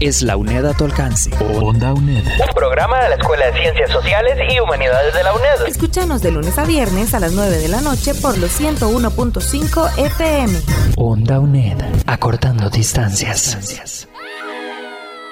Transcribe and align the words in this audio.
es 0.00 0.22
la 0.22 0.36
UNED 0.36 0.64
a 0.66 0.74
tu 0.74 0.84
alcance. 0.84 1.30
Onda 1.60 1.92
UNED. 1.92 2.24
Un 2.24 2.54
programa 2.54 3.02
de 3.02 3.08
la 3.10 3.14
Escuela 3.16 3.46
de 3.46 3.60
Ciencias 3.60 3.90
Sociales 3.90 4.38
y 4.50 4.60
Humanidades 4.60 5.14
de 5.14 5.22
la 5.22 5.34
UNED. 5.34 5.66
Escúchanos 5.66 6.22
de 6.22 6.30
lunes 6.30 6.58
a 6.58 6.64
viernes 6.64 7.14
a 7.14 7.20
las 7.20 7.32
9 7.32 7.58
de 7.58 7.68
la 7.68 7.80
noche 7.80 8.14
por 8.14 8.38
los 8.38 8.60
101.5 8.60 9.98
FM. 9.98 10.58
Onda 10.96 11.40
UNED. 11.40 11.78
Acortando 12.06 12.70
distancias. 12.70 14.08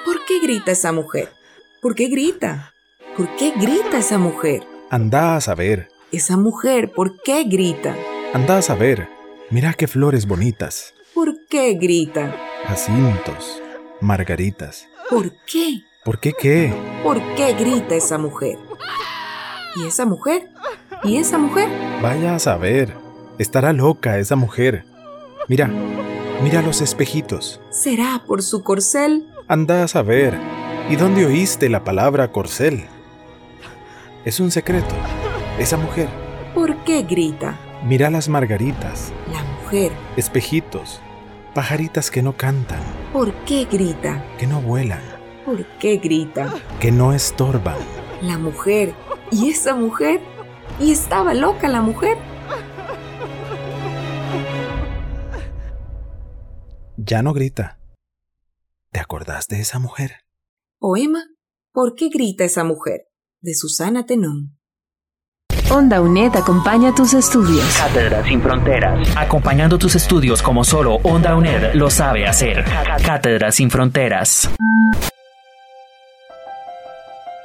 ¿Por 0.05 0.25
qué 0.25 0.39
grita 0.41 0.71
esa 0.71 0.91
mujer? 0.91 1.29
¿Por 1.81 1.95
qué 1.95 2.07
grita? 2.07 2.73
¿Por 3.15 3.35
qué 3.35 3.53
grita 3.55 3.97
esa 3.97 4.17
mujer? 4.17 4.63
Anda 4.89 5.35
a 5.35 5.41
saber. 5.41 5.89
Esa 6.11 6.37
mujer, 6.37 6.91
¿por 6.91 7.21
qué 7.21 7.43
grita? 7.43 7.95
Anda 8.33 8.57
a 8.57 8.61
saber. 8.61 9.09
Mira 9.49 9.73
qué 9.73 9.87
flores 9.87 10.27
bonitas. 10.27 10.93
¿Por 11.13 11.45
qué 11.49 11.73
grita? 11.73 12.35
Jacintos, 12.67 13.61
margaritas. 14.01 14.87
¿Por 15.09 15.31
qué? 15.45 15.83
¿Por 16.03 16.19
qué 16.19 16.33
qué? 16.33 16.73
¿Por 17.03 17.21
qué 17.35 17.53
grita 17.53 17.95
esa 17.95 18.17
mujer? 18.17 18.57
¿Y 19.75 19.85
esa 19.87 20.05
mujer? 20.05 20.49
¿Y 21.03 21.17
esa 21.17 21.37
mujer? 21.37 21.69
Vaya 22.01 22.35
a 22.35 22.39
saber. 22.39 22.93
Estará 23.37 23.73
loca 23.73 24.17
esa 24.17 24.35
mujer. 24.35 24.85
Mira, 25.47 25.69
mira 26.43 26.61
los 26.61 26.81
espejitos. 26.81 27.59
¿Será 27.69 28.23
por 28.25 28.41
su 28.41 28.63
corcel? 28.63 29.27
Anda 29.47 29.83
a 29.83 29.87
saber. 29.87 30.37
¿Y 30.89 30.95
dónde 30.95 31.25
oíste 31.25 31.69
la 31.69 31.83
palabra 31.83 32.31
corcel? 32.31 32.85
Es 34.25 34.39
un 34.39 34.51
secreto. 34.51 34.95
Esa 35.59 35.77
mujer. 35.77 36.09
¿Por 36.53 36.75
qué 36.83 37.03
grita? 37.03 37.57
Mira 37.83 38.09
las 38.09 38.27
margaritas. 38.29 39.11
La 39.31 39.43
mujer. 39.43 39.91
Espejitos. 40.15 41.01
Pajaritas 41.57 42.11
que 42.11 42.21
no 42.21 42.37
cantan. 42.37 42.79
¿Por 43.11 43.33
qué 43.45 43.65
grita? 43.65 44.23
Que 44.37 44.45
no 44.45 44.61
vuelan. 44.61 45.01
¿Por 45.43 45.65
qué 45.79 45.97
grita? 45.97 46.53
Que 46.79 46.91
no 46.91 47.13
estorban. 47.13 47.79
La 48.21 48.37
mujer. 48.37 48.93
¿Y 49.31 49.49
esa 49.49 49.73
mujer? 49.73 50.21
¿Y 50.79 50.91
estaba 50.91 51.33
loca 51.33 51.67
la 51.67 51.81
mujer? 51.81 52.19
Ya 56.95 57.23
no 57.23 57.33
grita. 57.33 57.79
¿Te 58.91 58.99
acordás 58.99 59.47
de 59.47 59.59
esa 59.59 59.79
mujer? 59.79 60.17
Poema 60.77 61.25
¿Por 61.71 61.95
qué 61.95 62.09
grita 62.09 62.43
esa 62.43 62.65
mujer? 62.65 63.07
de 63.41 63.55
Susana 63.55 64.05
Tenón. 64.05 64.56
Onda 65.69 65.99
UNED 65.99 66.33
acompaña 66.33 66.95
tus 66.95 67.13
estudios. 67.13 67.65
Cátedra 67.77 68.23
sin 68.23 68.41
fronteras. 68.41 69.05
Acompañando 69.17 69.77
tus 69.77 69.95
estudios 69.95 70.41
como 70.41 70.63
solo 70.63 70.95
Onda 71.03 71.35
UNED 71.35 71.73
lo 71.73 71.89
sabe 71.89 72.25
hacer. 72.25 72.63
Cátedra 73.05 73.51
sin 73.51 73.69
fronteras. 73.69 74.49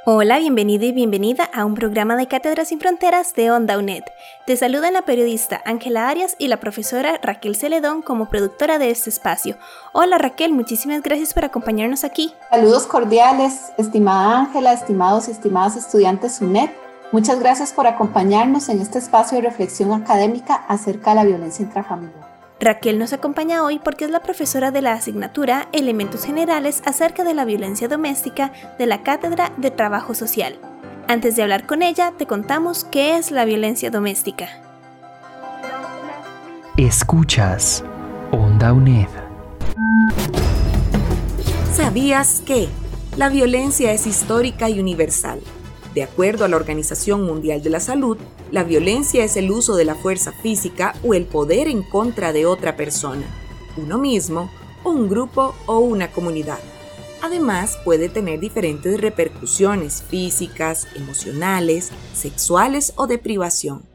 Hola, 0.05 0.39
bienvenida 0.39 0.85
y 0.85 0.93
bienvenida 0.93 1.49
a 1.53 1.65
un 1.65 1.75
programa 1.75 2.15
de 2.15 2.27
Cátedras 2.27 2.69
sin 2.69 2.79
Fronteras 2.79 3.33
de 3.33 3.51
Onda 3.51 3.77
UNED. 3.77 4.03
Te 4.45 4.55
saludan 4.55 4.93
la 4.93 5.01
periodista 5.01 5.61
Ángela 5.65 6.07
Arias 6.07 6.37
y 6.39 6.47
la 6.47 6.61
profesora 6.61 7.19
Raquel 7.21 7.57
Celedón 7.57 8.01
como 8.01 8.29
productora 8.29 8.79
de 8.79 8.89
este 8.89 9.09
espacio. 9.09 9.57
Hola 9.91 10.17
Raquel, 10.17 10.53
muchísimas 10.53 11.01
gracias 11.01 11.33
por 11.33 11.43
acompañarnos 11.43 12.05
aquí. 12.05 12.33
Saludos 12.49 12.87
cordiales, 12.87 13.73
estimada 13.77 14.39
Ángela, 14.39 14.71
estimados 14.71 15.27
y 15.27 15.31
estimadas 15.31 15.75
estudiantes 15.75 16.39
UNED. 16.39 16.69
Muchas 17.13 17.39
gracias 17.39 17.73
por 17.73 17.85
acompañarnos 17.85 18.69
en 18.69 18.81
este 18.81 18.97
espacio 18.97 19.37
de 19.37 19.43
reflexión 19.43 19.93
académica 19.93 20.55
acerca 20.55 21.11
de 21.11 21.17
la 21.17 21.23
violencia 21.23 21.63
intrafamiliar. 21.63 22.33
Raquel 22.59 22.97
nos 22.97 23.13
acompaña 23.13 23.63
hoy 23.63 23.77
porque 23.77 24.05
es 24.05 24.09
la 24.09 24.21
profesora 24.21 24.71
de 24.71 24.81
la 24.81 24.93
asignatura 24.93 25.67
Elementos 25.73 26.25
Generales 26.25 26.81
acerca 26.87 27.23
de 27.23 27.35
la 27.35 27.45
violencia 27.45 27.87
doméstica 27.87 28.51
de 28.79 28.87
la 28.87 29.03
Cátedra 29.03 29.51
de 29.57 29.69
Trabajo 29.69 30.15
Social. 30.15 30.57
Antes 31.07 31.35
de 31.35 31.43
hablar 31.43 31.67
con 31.67 31.83
ella, 31.83 32.13
te 32.17 32.25
contamos 32.25 32.83
qué 32.83 33.15
es 33.15 33.29
la 33.29 33.45
violencia 33.45 33.91
doméstica. 33.91 34.47
Escuchas 36.77 37.83
Onda 38.31 38.73
UNED. 38.73 39.09
¿Sabías 41.75 42.41
que 42.43 42.69
la 43.17 43.29
violencia 43.29 43.91
es 43.91 44.07
histórica 44.07 44.67
y 44.67 44.79
universal? 44.79 45.39
De 45.93 46.01
acuerdo 46.01 46.43
a 46.43 46.47
la 46.47 46.55
Organización 46.55 47.23
Mundial 47.23 47.61
de 47.61 47.69
la 47.69 47.79
Salud, 47.79 48.17
la 48.51 48.63
violencia 48.63 49.23
es 49.23 49.37
el 49.37 49.51
uso 49.51 49.75
de 49.75 49.85
la 49.85 49.93
fuerza 49.93 50.31
física 50.31 50.95
o 51.03 51.13
el 51.13 51.25
poder 51.25 51.67
en 51.67 51.83
contra 51.83 52.33
de 52.33 52.47
otra 52.47 52.75
persona, 52.75 53.27
uno 53.77 53.99
mismo, 53.99 54.49
un 54.83 55.07
grupo 55.07 55.53
o 55.67 55.79
una 55.79 56.11
comunidad. 56.11 56.59
Además, 57.21 57.77
puede 57.85 58.09
tener 58.09 58.39
diferentes 58.39 58.99
repercusiones 58.99 60.01
físicas, 60.01 60.87
emocionales, 60.95 61.91
sexuales 62.13 62.93
o 62.95 63.05
de 63.05 63.19
privación. 63.19 63.85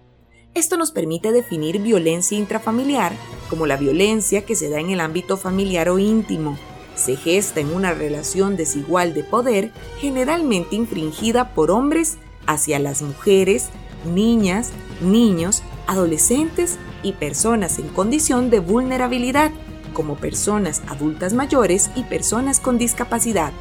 Esto 0.54 0.76
nos 0.76 0.92
permite 0.92 1.30
definir 1.32 1.80
violencia 1.80 2.38
intrafamiliar 2.38 3.12
como 3.50 3.66
la 3.66 3.76
violencia 3.76 4.46
que 4.46 4.54
se 4.54 4.70
da 4.70 4.80
en 4.80 4.90
el 4.90 5.00
ámbito 5.00 5.36
familiar 5.36 5.88
o 5.88 5.98
íntimo, 5.98 6.58
se 6.98 7.16
gesta 7.16 7.60
en 7.60 7.72
una 7.72 7.94
relación 7.94 8.56
desigual 8.56 9.14
de 9.14 9.24
poder 9.24 9.70
generalmente 10.00 10.76
infringida 10.76 11.54
por 11.54 11.70
hombres 11.70 12.18
hacia 12.46 12.78
las 12.78 13.02
mujeres, 13.02 13.68
niñas, 14.04 14.70
niños, 15.00 15.62
adolescentes 15.86 16.76
y 17.02 17.12
personas 17.12 17.78
en 17.78 17.88
condición 17.88 18.50
de 18.50 18.60
vulnerabilidad, 18.60 19.52
como 19.92 20.16
personas 20.16 20.82
adultas 20.88 21.32
mayores 21.32 21.90
y 21.94 22.02
personas 22.02 22.60
con 22.60 22.78
discapacidad. 22.78 23.52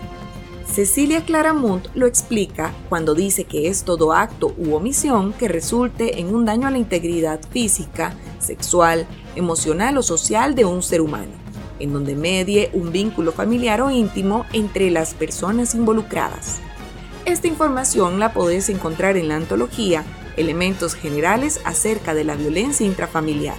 Cecilia 0.71 1.23
Claramunt 1.23 1.87
lo 1.95 2.07
explica 2.07 2.73
cuando 2.89 3.15
dice 3.15 3.45
que 3.45 3.67
es 3.67 3.83
todo 3.83 4.13
acto 4.13 4.53
u 4.57 4.73
omisión 4.73 5.33
que 5.33 5.47
resulte 5.47 6.19
en 6.19 6.35
un 6.35 6.45
daño 6.45 6.67
a 6.67 6.71
la 6.71 6.77
integridad 6.77 7.39
física, 7.51 8.13
sexual, 8.39 9.07
emocional 9.35 9.97
o 9.97 10.03
social 10.03 10.55
de 10.55 10.65
un 10.65 10.83
ser 10.83 11.01
humano 11.01 11.46
en 11.79 11.93
donde 11.93 12.15
medie 12.15 12.69
un 12.73 12.91
vínculo 12.91 13.31
familiar 13.31 13.81
o 13.81 13.91
íntimo 13.91 14.45
entre 14.53 14.91
las 14.91 15.13
personas 15.13 15.75
involucradas. 15.75 16.59
Esta 17.25 17.47
información 17.47 18.19
la 18.19 18.33
podés 18.33 18.69
encontrar 18.69 19.17
en 19.17 19.27
la 19.27 19.35
antología 19.35 20.05
Elementos 20.37 20.95
Generales 20.95 21.59
acerca 21.65 22.13
de 22.13 22.23
la 22.23 22.35
violencia 22.35 22.85
intrafamiliar. 22.85 23.55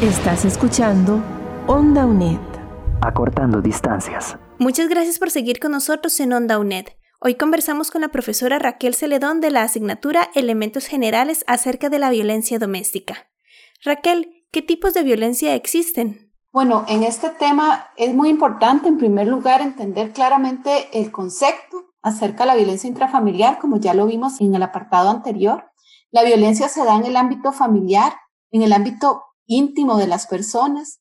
Estás 0.00 0.44
escuchando 0.44 1.22
Onda 1.66 2.06
UNED. 2.06 2.38
Acortando 3.00 3.60
distancias. 3.60 4.36
Muchas 4.58 4.88
gracias 4.88 5.18
por 5.18 5.30
seguir 5.30 5.58
con 5.58 5.72
nosotros 5.72 6.18
en 6.20 6.32
Onda 6.32 6.58
UNED. 6.58 6.86
Hoy 7.20 7.36
conversamos 7.36 7.90
con 7.90 8.00
la 8.00 8.08
profesora 8.08 8.58
Raquel 8.58 8.94
Celedón 8.94 9.40
de 9.40 9.50
la 9.50 9.62
asignatura 9.62 10.28
Elementos 10.34 10.86
Generales 10.86 11.44
acerca 11.46 11.88
de 11.88 12.00
la 12.00 12.10
violencia 12.10 12.58
doméstica. 12.58 13.31
Raquel, 13.84 14.46
¿qué 14.52 14.62
tipos 14.62 14.94
de 14.94 15.02
violencia 15.02 15.56
existen? 15.56 16.32
Bueno, 16.52 16.84
en 16.86 17.02
este 17.02 17.30
tema 17.30 17.88
es 17.96 18.14
muy 18.14 18.28
importante, 18.28 18.86
en 18.86 18.96
primer 18.96 19.26
lugar, 19.26 19.60
entender 19.60 20.12
claramente 20.12 20.88
el 20.92 21.10
concepto 21.10 21.92
acerca 22.00 22.44
de 22.44 22.46
la 22.46 22.54
violencia 22.54 22.88
intrafamiliar, 22.88 23.58
como 23.58 23.80
ya 23.80 23.92
lo 23.92 24.06
vimos 24.06 24.40
en 24.40 24.54
el 24.54 24.62
apartado 24.62 25.10
anterior. 25.10 25.64
La 26.12 26.22
violencia 26.22 26.68
se 26.68 26.84
da 26.84 26.94
en 26.94 27.06
el 27.06 27.16
ámbito 27.16 27.50
familiar, 27.50 28.12
en 28.52 28.62
el 28.62 28.72
ámbito 28.72 29.24
íntimo 29.46 29.96
de 29.96 30.06
las 30.06 30.28
personas. 30.28 31.00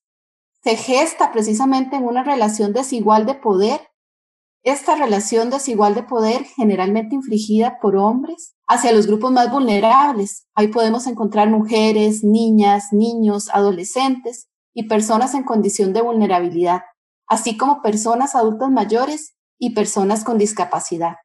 Se 0.63 0.75
gesta 0.75 1.31
precisamente 1.31 1.97
en 1.97 2.05
una 2.05 2.23
relación 2.23 2.73
desigual 2.73 3.27
de 3.27 3.35
poder 3.35 3.90
esta 4.63 4.95
relación 4.95 5.49
desigual 5.49 5.95
de 5.95 6.03
poder, 6.03 6.43
generalmente 6.45 7.15
infligida 7.15 7.79
por 7.81 7.95
hombres, 7.95 8.55
hacia 8.67 8.91
los 8.91 9.07
grupos 9.07 9.31
más 9.31 9.51
vulnerables. 9.51 10.47
Ahí 10.53 10.67
podemos 10.67 11.07
encontrar 11.07 11.49
mujeres, 11.49 12.23
niñas, 12.23 12.89
niños, 12.91 13.49
adolescentes 13.53 14.49
y 14.73 14.87
personas 14.87 15.33
en 15.33 15.43
condición 15.43 15.93
de 15.93 16.01
vulnerabilidad, 16.01 16.81
así 17.27 17.57
como 17.57 17.81
personas 17.81 18.35
adultas 18.35 18.69
mayores 18.69 19.35
y 19.59 19.73
personas 19.73 20.23
con 20.23 20.37
discapacidad. 20.37 21.15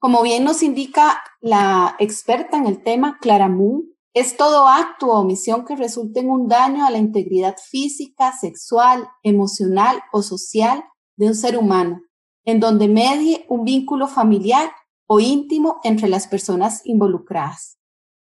Como 0.00 0.22
bien 0.22 0.44
nos 0.44 0.62
indica 0.62 1.22
la 1.40 1.96
experta 1.98 2.58
en 2.58 2.66
el 2.66 2.82
tema, 2.82 3.18
Clara 3.20 3.48
Moon, 3.48 3.94
es 4.14 4.36
todo 4.36 4.68
acto 4.68 5.06
o 5.06 5.20
omisión 5.20 5.64
que 5.64 5.74
resulte 5.74 6.20
en 6.20 6.30
un 6.30 6.46
daño 6.46 6.86
a 6.86 6.90
la 6.90 6.98
integridad 6.98 7.56
física, 7.58 8.32
sexual, 8.32 9.08
emocional 9.22 10.02
o 10.12 10.22
social 10.22 10.84
de 11.16 11.28
un 11.28 11.34
ser 11.34 11.56
humano, 11.56 12.00
en 12.44 12.60
donde 12.60 12.88
medie 12.88 13.46
un 13.48 13.64
vínculo 13.64 14.06
familiar 14.08 14.70
o 15.06 15.20
íntimo 15.20 15.80
entre 15.84 16.08
las 16.08 16.26
personas 16.26 16.82
involucradas. 16.84 17.78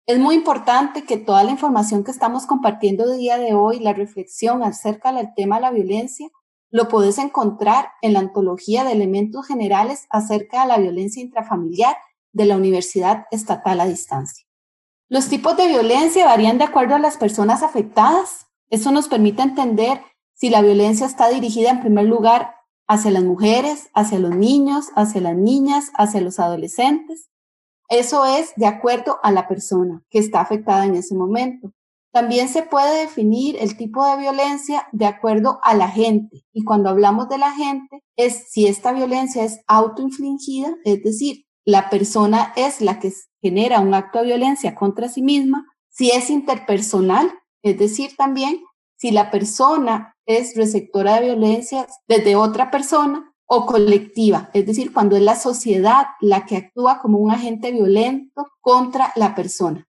Es 0.06 0.20
muy 0.20 0.36
importante 0.36 1.04
que 1.04 1.18
toda 1.18 1.44
la 1.44 1.52
información 1.52 2.04
que 2.04 2.12
estamos 2.12 2.46
compartiendo 2.46 3.06
de 3.08 3.18
día 3.18 3.38
de 3.38 3.54
hoy, 3.54 3.80
la 3.80 3.94
reflexión 3.94 4.64
acerca 4.64 5.12
del 5.12 5.34
tema 5.36 5.58
de 5.58 5.64
la 5.64 5.72
violencia, 5.72 6.30
lo 6.70 6.88
puedes 6.88 7.18
encontrar 7.18 7.90
en 8.02 8.14
la 8.14 8.20
antología 8.20 8.84
de 8.84 8.92
elementos 8.92 9.46
generales 9.48 10.08
acerca 10.10 10.62
de 10.62 10.68
la 10.68 10.78
violencia 10.78 11.22
intrafamiliar 11.22 11.98
de 12.32 12.46
la 12.46 12.56
Universidad 12.56 13.26
Estatal 13.32 13.80
a 13.82 13.86
Distancia. 13.86 14.46
Los 15.10 15.30
tipos 15.30 15.56
de 15.56 15.68
violencia 15.68 16.26
varían 16.26 16.58
de 16.58 16.66
acuerdo 16.66 16.96
a 16.96 17.00
las 17.00 17.18
personas 17.18 17.64
afectadas. 17.64 18.48
Eso 18.70 18.92
nos 18.92 19.08
permite 19.08 19.42
entender 19.42 20.02
si 20.34 20.50
la 20.50 20.62
violencia 20.62 21.06
está 21.06 21.30
dirigida 21.30 21.72
en 21.72 21.82
primer 21.82 22.06
lugar 22.06 22.57
hacia 22.88 23.12
las 23.12 23.24
mujeres, 23.24 23.90
hacia 23.94 24.20
los 24.20 24.36
niños, 24.36 24.88
hacia 24.96 25.22
las 25.22 25.36
niñas, 25.36 25.92
hacia 25.96 26.22
los 26.22 26.40
adolescentes. 26.40 27.30
Eso 27.90 28.26
es 28.26 28.54
de 28.56 28.66
acuerdo 28.66 29.18
a 29.24 29.32
la 29.32 29.48
persona 29.48 30.04
que 30.10 30.20
está 30.20 30.42
afectada 30.42 30.86
en 30.86 30.96
ese 30.96 31.16
momento. 31.16 31.72
También 32.12 32.48
se 32.48 32.64
puede 32.64 33.02
definir 33.02 33.58
el 33.60 33.78
tipo 33.78 34.06
de 34.06 34.18
violencia 34.18 34.88
de 34.92 35.06
acuerdo 35.06 35.60
a 35.64 35.76
la 35.76 35.90
gente. 35.90 36.46
Y 36.52 36.64
cuando 36.64 36.90
hablamos 36.90 37.30
de 37.30 37.38
la 37.38 37.52
gente, 37.52 38.02
es 38.16 38.50
si 38.50 38.68
esta 38.68 38.92
violencia 38.92 39.44
es 39.44 39.60
autoinfligida, 39.68 40.76
es 40.84 41.04
decir, 41.04 41.46
la 41.66 41.90
persona 41.90 42.54
es 42.56 42.82
la 42.82 43.00
que 43.00 43.12
genera 43.42 43.82
un 43.82 43.94
acto 43.94 44.20
de 44.20 44.26
violencia 44.26 44.74
contra 44.74 45.10
sí 45.10 45.22
misma, 45.22 45.66
si 45.90 46.12
es 46.12 46.30
interpersonal, 46.30 47.32
es 47.62 47.78
decir, 47.78 48.16
también 48.16 48.62
si 48.98 49.12
la 49.12 49.32
persona 49.32 50.16
es 50.26 50.56
receptora 50.56 51.16
de 51.16 51.28
violencia 51.28 51.88
desde 52.08 52.36
otra 52.36 52.70
persona 52.70 53.34
o 53.46 53.66
colectiva, 53.66 54.50
es 54.54 54.66
decir, 54.66 54.92
cuando 54.92 55.16
es 55.16 55.22
la 55.22 55.36
sociedad 55.36 56.08
la 56.20 56.46
que 56.46 56.58
actúa 56.58 57.00
como 57.00 57.18
un 57.20 57.32
agente 57.32 57.72
violento 57.72 58.48
contra 58.60 59.14
la 59.16 59.36
persona. 59.36 59.88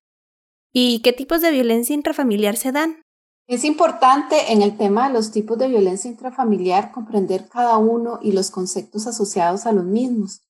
¿Y 0.73 1.01
qué 1.01 1.13
tipos 1.13 1.41
de 1.41 1.51
violencia 1.51 1.95
intrafamiliar 1.95 2.57
se 2.57 2.71
dan? 2.71 3.03
Es 3.49 3.65
importante 3.65 4.53
en 4.53 4.63
el 4.63 4.77
tema 4.77 5.09
de 5.09 5.15
los 5.15 5.33
tipos 5.33 5.59
de 5.59 5.69
violencia 5.69 6.11
intrafamiliar 6.11 6.93
comprender 6.93 7.49
cada 7.49 7.79
uno 7.79 8.21
y 8.23 8.33
los 8.33 8.51
conceptos 8.51 9.07
asociados 9.07 9.65
a 9.67 9.73
los 9.73 9.85
mismos. 9.85 10.43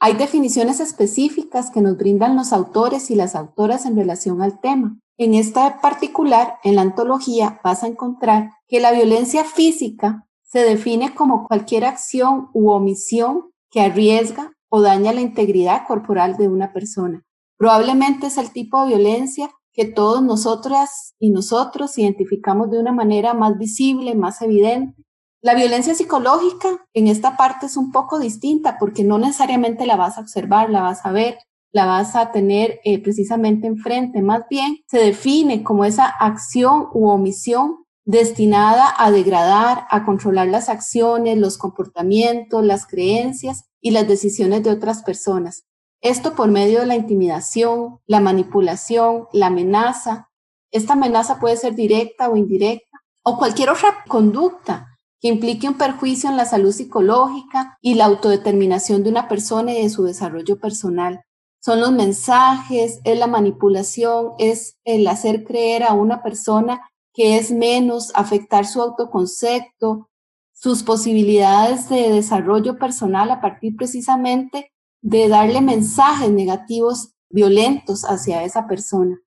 Hay 0.00 0.14
definiciones 0.14 0.80
específicas 0.80 1.70
que 1.70 1.82
nos 1.82 1.98
brindan 1.98 2.34
los 2.34 2.54
autores 2.54 3.10
y 3.10 3.14
las 3.14 3.34
autoras 3.36 3.84
en 3.84 3.94
relación 3.94 4.40
al 4.40 4.58
tema. 4.58 4.98
En 5.20 5.34
esta 5.34 5.82
particular, 5.82 6.54
en 6.64 6.76
la 6.76 6.80
antología, 6.80 7.60
vas 7.62 7.82
a 7.82 7.86
encontrar 7.86 8.52
que 8.66 8.80
la 8.80 8.90
violencia 8.90 9.44
física 9.44 10.26
se 10.42 10.60
define 10.60 11.14
como 11.14 11.46
cualquier 11.46 11.84
acción 11.84 12.48
u 12.54 12.70
omisión 12.70 13.50
que 13.70 13.82
arriesga 13.82 14.54
o 14.70 14.80
daña 14.80 15.12
la 15.12 15.20
integridad 15.20 15.86
corporal 15.86 16.38
de 16.38 16.48
una 16.48 16.72
persona. 16.72 17.22
Probablemente 17.58 18.28
es 18.28 18.38
el 18.38 18.50
tipo 18.50 18.80
de 18.80 18.94
violencia 18.96 19.50
que 19.74 19.84
todos 19.84 20.22
nosotras 20.22 21.14
y 21.18 21.32
nosotros 21.32 21.98
identificamos 21.98 22.70
de 22.70 22.78
una 22.78 22.92
manera 22.92 23.34
más 23.34 23.58
visible, 23.58 24.14
más 24.14 24.40
evidente. 24.40 25.04
La 25.42 25.54
violencia 25.54 25.94
psicológica 25.94 26.86
en 26.94 27.08
esta 27.08 27.36
parte 27.36 27.66
es 27.66 27.76
un 27.76 27.92
poco 27.92 28.18
distinta 28.18 28.78
porque 28.80 29.04
no 29.04 29.18
necesariamente 29.18 29.84
la 29.84 29.96
vas 29.96 30.16
a 30.16 30.22
observar, 30.22 30.70
la 30.70 30.80
vas 30.80 31.04
a 31.04 31.12
ver, 31.12 31.36
la 31.72 31.86
vas 31.86 32.16
a 32.16 32.32
tener 32.32 32.80
eh, 32.84 33.02
precisamente 33.02 33.66
enfrente. 33.66 34.22
Más 34.22 34.42
bien 34.48 34.78
se 34.86 34.98
define 34.98 35.62
como 35.62 35.84
esa 35.84 36.06
acción 36.06 36.88
u 36.92 37.08
omisión 37.08 37.84
destinada 38.04 38.92
a 38.98 39.10
degradar, 39.10 39.86
a 39.90 40.04
controlar 40.04 40.48
las 40.48 40.68
acciones, 40.68 41.38
los 41.38 41.58
comportamientos, 41.58 42.64
las 42.64 42.86
creencias 42.86 43.64
y 43.80 43.92
las 43.92 44.08
decisiones 44.08 44.62
de 44.62 44.70
otras 44.70 45.02
personas. 45.02 45.64
Esto 46.02 46.34
por 46.34 46.50
medio 46.50 46.80
de 46.80 46.86
la 46.86 46.96
intimidación, 46.96 47.98
la 48.06 48.20
manipulación, 48.20 49.26
la 49.32 49.46
amenaza. 49.46 50.30
Esta 50.72 50.94
amenaza 50.94 51.38
puede 51.38 51.56
ser 51.56 51.74
directa 51.74 52.30
o 52.30 52.36
indirecta 52.36 52.98
o 53.22 53.38
cualquier 53.38 53.70
otra 53.70 54.04
conducta 54.08 54.86
que 55.20 55.28
implique 55.28 55.68
un 55.68 55.74
perjuicio 55.74 56.30
en 56.30 56.38
la 56.38 56.46
salud 56.46 56.72
psicológica 56.72 57.78
y 57.82 57.94
la 57.94 58.06
autodeterminación 58.06 59.04
de 59.04 59.10
una 59.10 59.28
persona 59.28 59.72
y 59.72 59.82
de 59.82 59.90
su 59.90 60.04
desarrollo 60.04 60.58
personal. 60.58 61.20
Son 61.62 61.80
los 61.80 61.92
mensajes, 61.92 63.00
es 63.04 63.18
la 63.18 63.26
manipulación, 63.26 64.32
es 64.38 64.78
el 64.84 65.06
hacer 65.06 65.44
creer 65.44 65.82
a 65.82 65.92
una 65.92 66.22
persona 66.22 66.90
que 67.12 67.36
es 67.36 67.50
menos, 67.50 68.12
afectar 68.14 68.66
su 68.66 68.80
autoconcepto, 68.80 70.08
sus 70.54 70.82
posibilidades 70.82 71.88
de 71.90 72.10
desarrollo 72.10 72.78
personal 72.78 73.30
a 73.30 73.42
partir 73.42 73.76
precisamente 73.76 74.72
de 75.02 75.28
darle 75.28 75.60
mensajes 75.60 76.30
negativos, 76.30 77.12
violentos 77.28 78.04
hacia 78.04 78.42
esa 78.42 78.66
persona. 78.66 79.20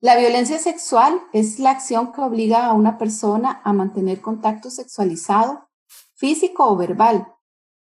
La 0.00 0.16
violencia 0.16 0.58
sexual 0.58 1.20
es 1.32 1.58
la 1.58 1.70
acción 1.70 2.12
que 2.12 2.22
obliga 2.22 2.66
a 2.66 2.72
una 2.72 2.96
persona 2.98 3.60
a 3.62 3.72
mantener 3.72 4.20
contacto 4.20 4.70
sexualizado, 4.70 5.68
físico 6.14 6.66
o 6.66 6.76
verbal, 6.76 7.28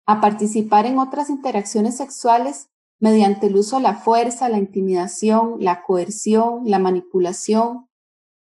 a 0.08 0.22
participar 0.22 0.86
en 0.88 1.00
otras 1.00 1.30
interacciones 1.30 1.98
sexuales 1.98 2.71
mediante 3.02 3.48
el 3.48 3.58
uso 3.58 3.78
de 3.78 3.82
la 3.82 3.96
fuerza, 3.96 4.48
la 4.48 4.60
intimidación, 4.60 5.58
la 5.60 5.82
coerción, 5.82 6.62
la 6.66 6.80
manipulación, 6.80 7.90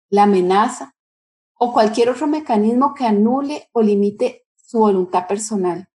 la 0.09 0.23
amenaza 0.23 0.95
o 1.53 1.71
cualquier 1.73 2.09
otro 2.09 2.27
mecanismo 2.27 2.93
que 2.93 3.05
anule 3.05 3.69
o 3.71 3.81
limite 3.81 4.45
su 4.55 4.79
voluntad 4.79 5.27
personal. 5.27 5.89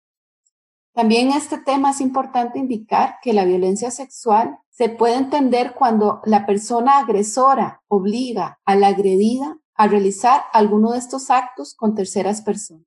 También 0.95 1.31
en 1.31 1.37
este 1.37 1.59
tema 1.59 1.91
es 1.91 2.01
importante 2.01 2.59
indicar 2.59 3.17
que 3.21 3.33
la 3.33 3.45
violencia 3.45 3.91
sexual 3.91 4.59
se 4.71 4.89
puede 4.89 5.17
entender 5.17 5.75
cuando 5.75 6.21
la 6.25 6.47
persona 6.47 6.99
agresora 6.99 7.83
obliga 7.89 8.61
a 8.65 8.77
la 8.77 8.89
agredida 8.89 9.59
a 9.75 9.89
realizar 9.89 10.45
alguno 10.53 10.93
de 10.93 10.99
estos 10.99 11.31
actos 11.31 11.75
con 11.75 11.95
terceras 11.95 12.43
personas. 12.43 12.87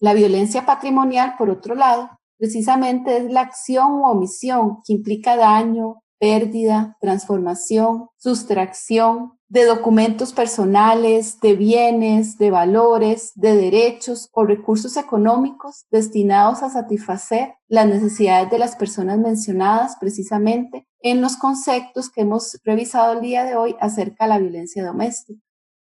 La 0.00 0.14
violencia 0.14 0.66
patrimonial, 0.66 1.36
por 1.38 1.48
otro 1.48 1.76
lado, 1.76 2.10
precisamente 2.42 3.18
es 3.18 3.30
la 3.30 3.42
acción 3.42 4.00
o 4.02 4.10
omisión 4.10 4.78
que 4.84 4.94
implica 4.94 5.36
daño, 5.36 6.02
pérdida, 6.18 6.96
transformación, 7.00 8.08
sustracción, 8.16 9.34
de 9.46 9.64
documentos 9.64 10.32
personales, 10.32 11.38
de 11.38 11.54
bienes, 11.54 12.38
de 12.38 12.50
valores, 12.50 13.30
de 13.36 13.54
derechos 13.54 14.28
o 14.32 14.44
recursos 14.44 14.96
económicos 14.96 15.84
destinados 15.92 16.64
a 16.64 16.70
satisfacer 16.70 17.54
las 17.68 17.86
necesidades 17.86 18.50
de 18.50 18.58
las 18.58 18.74
personas 18.74 19.18
mencionadas 19.18 19.94
precisamente 20.00 20.88
en 20.98 21.20
los 21.20 21.36
conceptos 21.36 22.10
que 22.10 22.22
hemos 22.22 22.58
revisado 22.64 23.12
el 23.12 23.20
día 23.20 23.44
de 23.44 23.54
hoy 23.54 23.76
acerca 23.78 24.24
de 24.24 24.30
la 24.30 24.38
violencia 24.40 24.84
doméstica. 24.84 25.40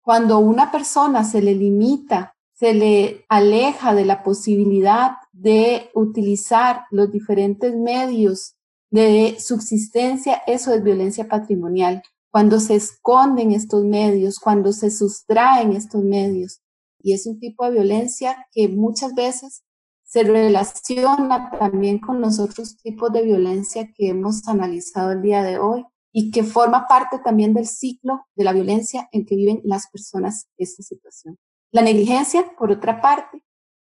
Cuando 0.01 0.39
una 0.39 0.71
persona 0.71 1.25
se 1.25 1.41
le 1.41 1.55
limita, 1.55 2.37
se 2.53 2.73
le 2.73 3.25
aleja 3.27 3.93
de 3.93 4.05
la 4.05 4.23
posibilidad 4.23 5.17
de 5.39 5.89
utilizar 5.93 6.85
los 6.91 7.11
diferentes 7.11 7.75
medios 7.75 8.55
de 8.89 9.37
subsistencia, 9.39 10.41
eso 10.47 10.73
es 10.73 10.83
violencia 10.83 11.27
patrimonial 11.27 12.01
cuando 12.31 12.59
se 12.59 12.75
esconden 12.75 13.51
estos 13.51 13.83
medios, 13.83 14.39
cuando 14.39 14.71
se 14.71 14.91
sustraen 14.91 15.73
estos 15.73 16.03
medios. 16.03 16.61
Y 17.01 17.13
es 17.13 17.25
un 17.25 17.39
tipo 17.39 17.65
de 17.65 17.71
violencia 17.71 18.47
que 18.51 18.67
muchas 18.67 19.15
veces 19.15 19.63
se 20.03 20.23
relaciona 20.23 21.51
también 21.57 21.99
con 21.99 22.21
los 22.21 22.39
otros 22.39 22.77
tipos 22.77 23.11
de 23.11 23.23
violencia 23.23 23.91
que 23.93 24.09
hemos 24.09 24.47
analizado 24.47 25.11
el 25.11 25.21
día 25.21 25.43
de 25.43 25.59
hoy 25.59 25.83
y 26.11 26.31
que 26.31 26.43
forma 26.43 26.87
parte 26.87 27.19
también 27.19 27.53
del 27.53 27.67
ciclo 27.67 28.25
de 28.35 28.43
la 28.43 28.53
violencia 28.53 29.09
en 29.11 29.25
que 29.25 29.35
viven 29.35 29.61
las 29.63 29.87
personas 29.89 30.47
esta 30.57 30.83
situación. 30.83 31.37
La 31.71 31.81
negligencia, 31.81 32.55
por 32.57 32.71
otra 32.71 33.01
parte, 33.01 33.43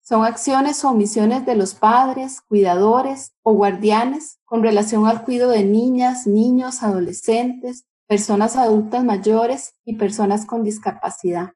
son 0.04 0.24
acciones 0.24 0.84
o 0.84 0.90
omisiones 0.90 1.46
de 1.46 1.56
los 1.56 1.74
padres, 1.74 2.42
cuidadores 2.42 3.32
o 3.42 3.54
guardianes 3.54 4.38
con 4.44 4.62
relación 4.62 5.06
al 5.06 5.24
cuidado 5.24 5.50
de 5.50 5.64
niñas, 5.64 6.26
niños, 6.26 6.82
adolescentes, 6.82 7.86
personas 8.06 8.56
adultas 8.56 9.02
mayores 9.02 9.74
y 9.82 9.96
personas 9.96 10.44
con 10.44 10.62
discapacidad. 10.62 11.54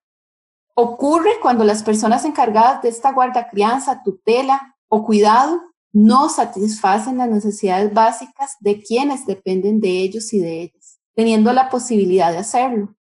Ocurre 0.75 1.33
cuando 1.43 1.65
las 1.65 1.83
personas 1.83 2.25
encargadas 2.25 2.81
de 2.81 2.89
esta 2.89 3.13
guarda 3.13 3.49
crianza, 3.51 4.03
tutela 4.03 4.77
o 4.89 5.05
cuidado 5.05 5.61
no 5.93 6.31
satisfacen 6.31 7.19
las 7.19 7.29
necesidades 7.29 7.93
básicas 7.93 8.57
de 8.61 8.81
quienes 8.81 9.27
dependen 9.27 9.79
de 9.81 9.91
ellos 9.91 10.33
y 10.33 10.39
de 10.39 10.63
ellas, 10.63 11.01
teniendo 11.15 11.53
la 11.53 11.69
posibilidad 11.69 12.33
de 12.33 12.39
hacerlo. 12.39 12.95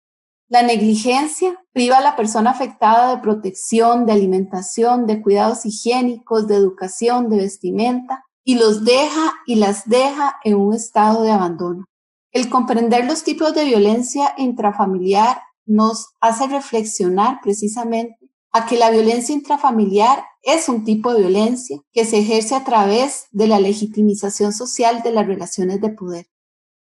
La 0.54 0.62
negligencia 0.62 1.60
priva 1.72 1.96
a 1.96 2.00
la 2.00 2.14
persona 2.14 2.50
afectada 2.50 3.12
de 3.12 3.20
protección, 3.20 4.06
de 4.06 4.12
alimentación, 4.12 5.04
de 5.04 5.20
cuidados 5.20 5.66
higiénicos, 5.66 6.46
de 6.46 6.54
educación, 6.54 7.28
de 7.28 7.38
vestimenta, 7.38 8.22
y 8.44 8.54
los 8.54 8.84
deja 8.84 9.34
y 9.46 9.56
las 9.56 9.88
deja 9.88 10.36
en 10.44 10.54
un 10.54 10.72
estado 10.72 11.24
de 11.24 11.32
abandono. 11.32 11.86
El 12.30 12.50
comprender 12.50 13.04
los 13.04 13.24
tipos 13.24 13.52
de 13.52 13.64
violencia 13.64 14.32
intrafamiliar 14.36 15.40
nos 15.66 16.10
hace 16.20 16.46
reflexionar 16.46 17.40
precisamente 17.42 18.16
a 18.52 18.64
que 18.64 18.78
la 18.78 18.92
violencia 18.92 19.34
intrafamiliar 19.34 20.24
es 20.40 20.68
un 20.68 20.84
tipo 20.84 21.12
de 21.12 21.22
violencia 21.22 21.80
que 21.92 22.04
se 22.04 22.18
ejerce 22.18 22.54
a 22.54 22.62
través 22.62 23.26
de 23.32 23.48
la 23.48 23.58
legitimización 23.58 24.52
social 24.52 25.02
de 25.02 25.10
las 25.10 25.26
relaciones 25.26 25.80
de 25.80 25.88
poder. 25.88 26.26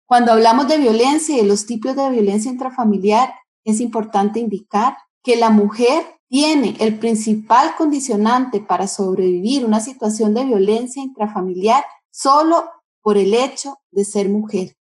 Cuando 0.06 0.34
hablamos 0.34 0.68
de 0.68 0.80
violencia 0.80 1.34
y 1.34 1.38
de 1.40 1.48
los 1.48 1.66
tipos 1.66 1.96
de 1.96 2.10
violencia 2.10 2.52
intrafamiliar, 2.52 3.34
es 3.64 3.80
importante 3.80 4.40
indicar 4.40 4.98
que 5.24 5.36
la 5.36 5.50
mujer 5.50 6.04
tiene 6.28 6.76
el 6.80 6.98
principal 7.00 7.76
condicionante 7.78 8.60
para 8.60 8.88
sobrevivir 8.88 9.66
una 9.66 9.80
situación 9.80 10.34
de 10.34 10.46
violencia 10.46 11.04
intrafamiliar 11.04 11.84
solo 12.12 12.70
por 13.02 13.18
el 13.18 13.34
hecho 13.34 13.78
de 13.92 14.06
ser 14.06 14.30
mujer, 14.30 14.76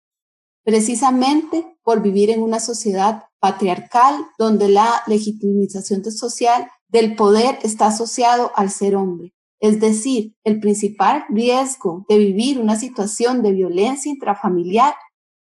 precisamente 0.63 1.77
por 1.83 2.01
vivir 2.01 2.29
en 2.29 2.41
una 2.41 2.59
sociedad 2.59 3.25
patriarcal 3.39 4.15
donde 4.37 4.69
la 4.69 5.03
legitimización 5.07 6.03
social 6.11 6.69
del 6.87 7.15
poder 7.15 7.59
está 7.63 7.87
asociado 7.87 8.51
al 8.55 8.69
ser 8.69 8.95
hombre. 8.95 9.33
Es 9.59 9.79
decir, 9.79 10.35
el 10.43 10.59
principal 10.59 11.25
riesgo 11.29 12.05
de 12.09 12.17
vivir 12.17 12.59
una 12.59 12.77
situación 12.77 13.43
de 13.43 13.51
violencia 13.51 14.11
intrafamiliar 14.11 14.95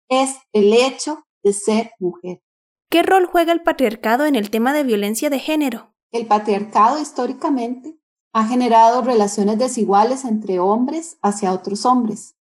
es 0.09 0.37
el 0.53 0.73
hecho 0.73 1.25
de 1.43 1.53
ser 1.53 1.93
mujer. 1.99 2.43
¿Qué 2.91 3.05
rol 3.05 3.27
juega 3.27 3.53
el 3.53 3.63
patriarcado 3.63 4.27
en 4.27 4.35
el 4.35 4.51
tema 4.51 4.73
de 4.73 4.83
violencia 4.83 5.31
de 5.31 5.39
género? 5.39 5.95
El 6.11 6.27
patriarcado 6.27 7.01
históricamente 7.01 7.97
ha 8.33 8.49
generado 8.49 9.03
relaciones 9.03 9.59
desiguales 9.59 10.25
entre 10.25 10.59
hombres 10.59 11.17
hacia 11.23 11.53
otros 11.53 11.87
hombres, 11.87 12.35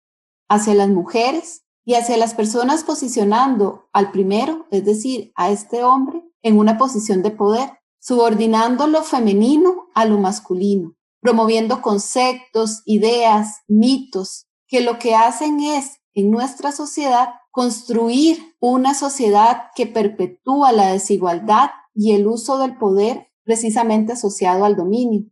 hacia 0.49 0.75
las 0.75 0.89
mujeres 0.89 1.65
y 1.85 1.95
hacia 1.95 2.17
las 2.17 2.35
personas 2.35 2.85
posicionando 2.85 3.89
al 3.93 4.13
primero, 4.13 4.69
es 4.71 4.85
decir, 4.85 5.33
a 5.35 5.51
este 5.51 5.83
hombre, 5.83 6.23
en 6.43 6.61
una 6.61 6.79
posición 6.79 7.25
de 7.25 7.33
poder, 7.33 7.81
subordinando 7.99 8.87
lo 8.87 9.03
femenino 9.03 9.89
a 9.97 10.05
lo 10.05 10.17
masculino, 10.19 10.95
promoviendo 11.21 11.83
conceptos, 11.83 12.83
ideas, 12.85 13.63
mitos, 13.67 14.47
que 14.69 14.81
lo 14.81 15.01
que 15.01 15.17
hacen 15.17 15.59
es, 15.59 15.99
en 16.15 16.31
nuestra 16.31 16.71
sociedad, 16.71 17.31
construir 17.57 18.55
una 18.61 18.93
sociedad 18.93 19.71
que 19.75 19.87
perpetúa 19.87 20.73
la 20.73 20.93
desigualdad 20.93 21.71
y 21.95 22.13
el 22.13 22.27
uso 22.27 22.59
del 22.59 22.77
poder 22.77 23.29
precisamente 23.45 24.13
asociado 24.13 24.67
al 24.67 24.77
dominio. 24.77 25.25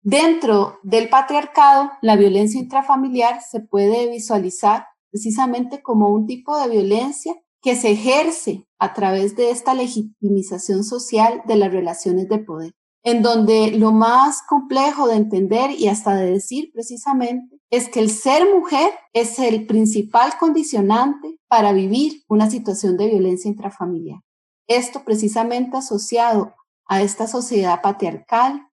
Dentro 0.00 0.78
del 0.82 1.10
patriarcado, 1.10 1.90
la 2.00 2.16
violencia 2.16 2.58
intrafamiliar 2.58 3.42
se 3.42 3.60
puede 3.60 4.08
visualizar 4.08 4.86
precisamente 5.10 5.82
como 5.82 6.08
un 6.08 6.24
tipo 6.24 6.58
de 6.58 6.70
violencia 6.70 7.34
que 7.60 7.76
se 7.76 7.90
ejerce 7.90 8.66
a 8.78 8.94
través 8.94 9.36
de 9.36 9.50
esta 9.50 9.74
legitimización 9.74 10.82
social 10.82 11.42
de 11.46 11.56
las 11.56 11.70
relaciones 11.70 12.26
de 12.30 12.38
poder, 12.38 12.72
en 13.02 13.20
donde 13.20 13.72
lo 13.72 13.92
más 13.92 14.40
complejo 14.48 15.08
de 15.08 15.16
entender 15.16 15.72
y 15.72 15.88
hasta 15.88 16.14
de 16.14 16.30
decir 16.30 16.70
precisamente 16.72 17.55
es 17.70 17.88
que 17.88 18.00
el 18.00 18.10
ser 18.10 18.44
mujer 18.54 18.92
es 19.12 19.38
el 19.38 19.66
principal 19.66 20.32
condicionante 20.38 21.38
para 21.48 21.72
vivir 21.72 22.22
una 22.28 22.50
situación 22.50 22.96
de 22.96 23.08
violencia 23.08 23.48
intrafamiliar. 23.50 24.20
Esto 24.68 25.04
precisamente 25.04 25.76
asociado 25.76 26.54
a 26.86 27.02
esta 27.02 27.26
sociedad 27.26 27.82
patriarcal, 27.82 28.68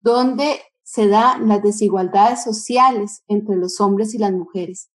donde 0.00 0.60
se 0.82 1.08
dan 1.08 1.48
las 1.48 1.62
desigualdades 1.62 2.42
sociales 2.42 3.22
entre 3.28 3.56
los 3.56 3.80
hombres 3.80 4.14
y 4.14 4.18
las 4.18 4.32
mujeres. 4.32 4.90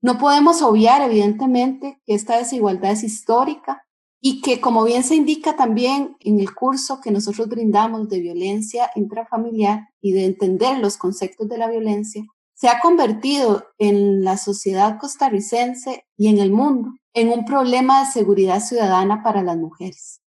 No 0.00 0.18
podemos 0.18 0.62
obviar, 0.62 1.02
evidentemente, 1.02 2.00
que 2.04 2.14
esta 2.14 2.36
desigualdad 2.36 2.92
es 2.92 3.04
histórica 3.04 3.84
y 4.20 4.40
que, 4.40 4.60
como 4.60 4.84
bien 4.84 5.02
se 5.02 5.16
indica 5.16 5.56
también 5.56 6.16
en 6.20 6.38
el 6.38 6.54
curso 6.54 7.00
que 7.00 7.10
nosotros 7.10 7.48
brindamos 7.48 8.08
de 8.08 8.20
violencia 8.20 8.90
intrafamiliar 8.94 9.88
y 10.00 10.12
de 10.12 10.26
entender 10.26 10.78
los 10.78 10.96
conceptos 10.96 11.48
de 11.48 11.58
la 11.58 11.68
violencia, 11.68 12.24
se 12.62 12.68
ha 12.68 12.78
convertido 12.78 13.66
en 13.76 14.22
la 14.22 14.36
sociedad 14.36 14.96
costarricense 15.00 16.06
y 16.16 16.28
en 16.28 16.38
el 16.38 16.52
mundo 16.52 16.92
en 17.12 17.30
un 17.30 17.44
problema 17.44 17.98
de 17.98 18.12
seguridad 18.12 18.60
ciudadana 18.60 19.24
para 19.24 19.42
las 19.42 19.56
mujeres. 19.56 20.20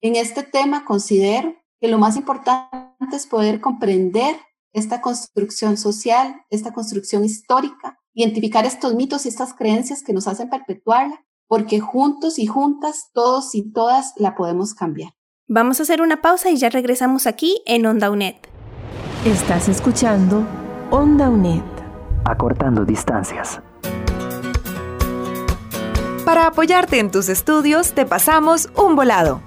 En 0.00 0.16
este 0.16 0.42
tema 0.42 0.86
considero 0.86 1.54
que 1.82 1.88
lo 1.88 1.98
más 1.98 2.16
importante 2.16 3.14
es 3.14 3.26
poder 3.26 3.60
comprender 3.60 4.36
esta 4.72 5.02
construcción 5.02 5.76
social, 5.76 6.34
esta 6.48 6.72
construcción 6.72 7.26
histórica, 7.26 8.00
identificar 8.14 8.64
estos 8.64 8.94
mitos 8.94 9.26
y 9.26 9.28
estas 9.28 9.52
creencias 9.52 10.02
que 10.02 10.14
nos 10.14 10.26
hacen 10.26 10.48
perpetuarla, 10.48 11.22
porque 11.46 11.80
juntos 11.80 12.38
y 12.38 12.46
juntas, 12.46 13.10
todos 13.12 13.54
y 13.54 13.70
todas 13.70 14.14
la 14.16 14.34
podemos 14.34 14.72
cambiar. 14.72 15.12
Vamos 15.46 15.78
a 15.78 15.82
hacer 15.82 16.00
una 16.00 16.22
pausa 16.22 16.48
y 16.48 16.56
ya 16.56 16.70
regresamos 16.70 17.26
aquí 17.26 17.60
en 17.66 17.84
Onda 17.84 18.10
UNED. 18.10 18.36
Estás 19.26 19.68
escuchando 19.68 20.46
Onda 20.90 21.28
UNED 21.28 21.71
acortando 22.24 22.84
distancias. 22.84 23.60
Para 26.24 26.46
apoyarte 26.46 26.98
en 26.98 27.10
tus 27.10 27.28
estudios, 27.28 27.92
te 27.92 28.06
pasamos 28.06 28.70
un 28.76 28.94
volado. 28.96 29.40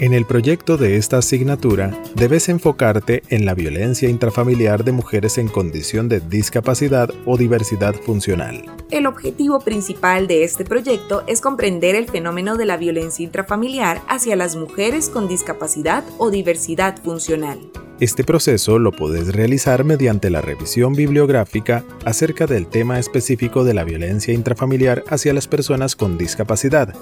En 0.00 0.12
el 0.12 0.26
proyecto 0.26 0.76
de 0.76 0.96
esta 0.96 1.18
asignatura, 1.18 1.96
debes 2.16 2.48
enfocarte 2.48 3.22
en 3.28 3.46
la 3.46 3.54
violencia 3.54 4.08
intrafamiliar 4.08 4.82
de 4.82 4.90
mujeres 4.90 5.38
en 5.38 5.46
condición 5.46 6.08
de 6.08 6.18
discapacidad 6.18 7.10
o 7.24 7.36
diversidad 7.36 7.94
funcional. 7.94 8.64
El 8.90 9.06
objetivo 9.06 9.60
principal 9.60 10.26
de 10.26 10.42
este 10.42 10.64
proyecto 10.64 11.22
es 11.28 11.40
comprender 11.40 11.94
el 11.94 12.08
fenómeno 12.08 12.56
de 12.56 12.66
la 12.66 12.76
violencia 12.76 13.24
intrafamiliar 13.24 14.02
hacia 14.08 14.34
las 14.34 14.56
mujeres 14.56 15.08
con 15.08 15.28
discapacidad 15.28 16.02
o 16.18 16.30
diversidad 16.30 17.00
funcional. 17.00 17.60
Este 18.00 18.24
proceso 18.24 18.80
lo 18.80 18.90
puedes 18.90 19.32
realizar 19.32 19.84
mediante 19.84 20.28
la 20.28 20.40
revisión 20.40 20.94
bibliográfica 20.94 21.84
acerca 22.04 22.48
del 22.48 22.66
tema 22.66 22.98
específico 22.98 23.62
de 23.62 23.74
la 23.74 23.84
violencia 23.84 24.34
intrafamiliar 24.34 25.04
hacia 25.08 25.32
las 25.32 25.46
personas 25.46 25.94
con 25.94 26.18
discapacidad. 26.18 26.92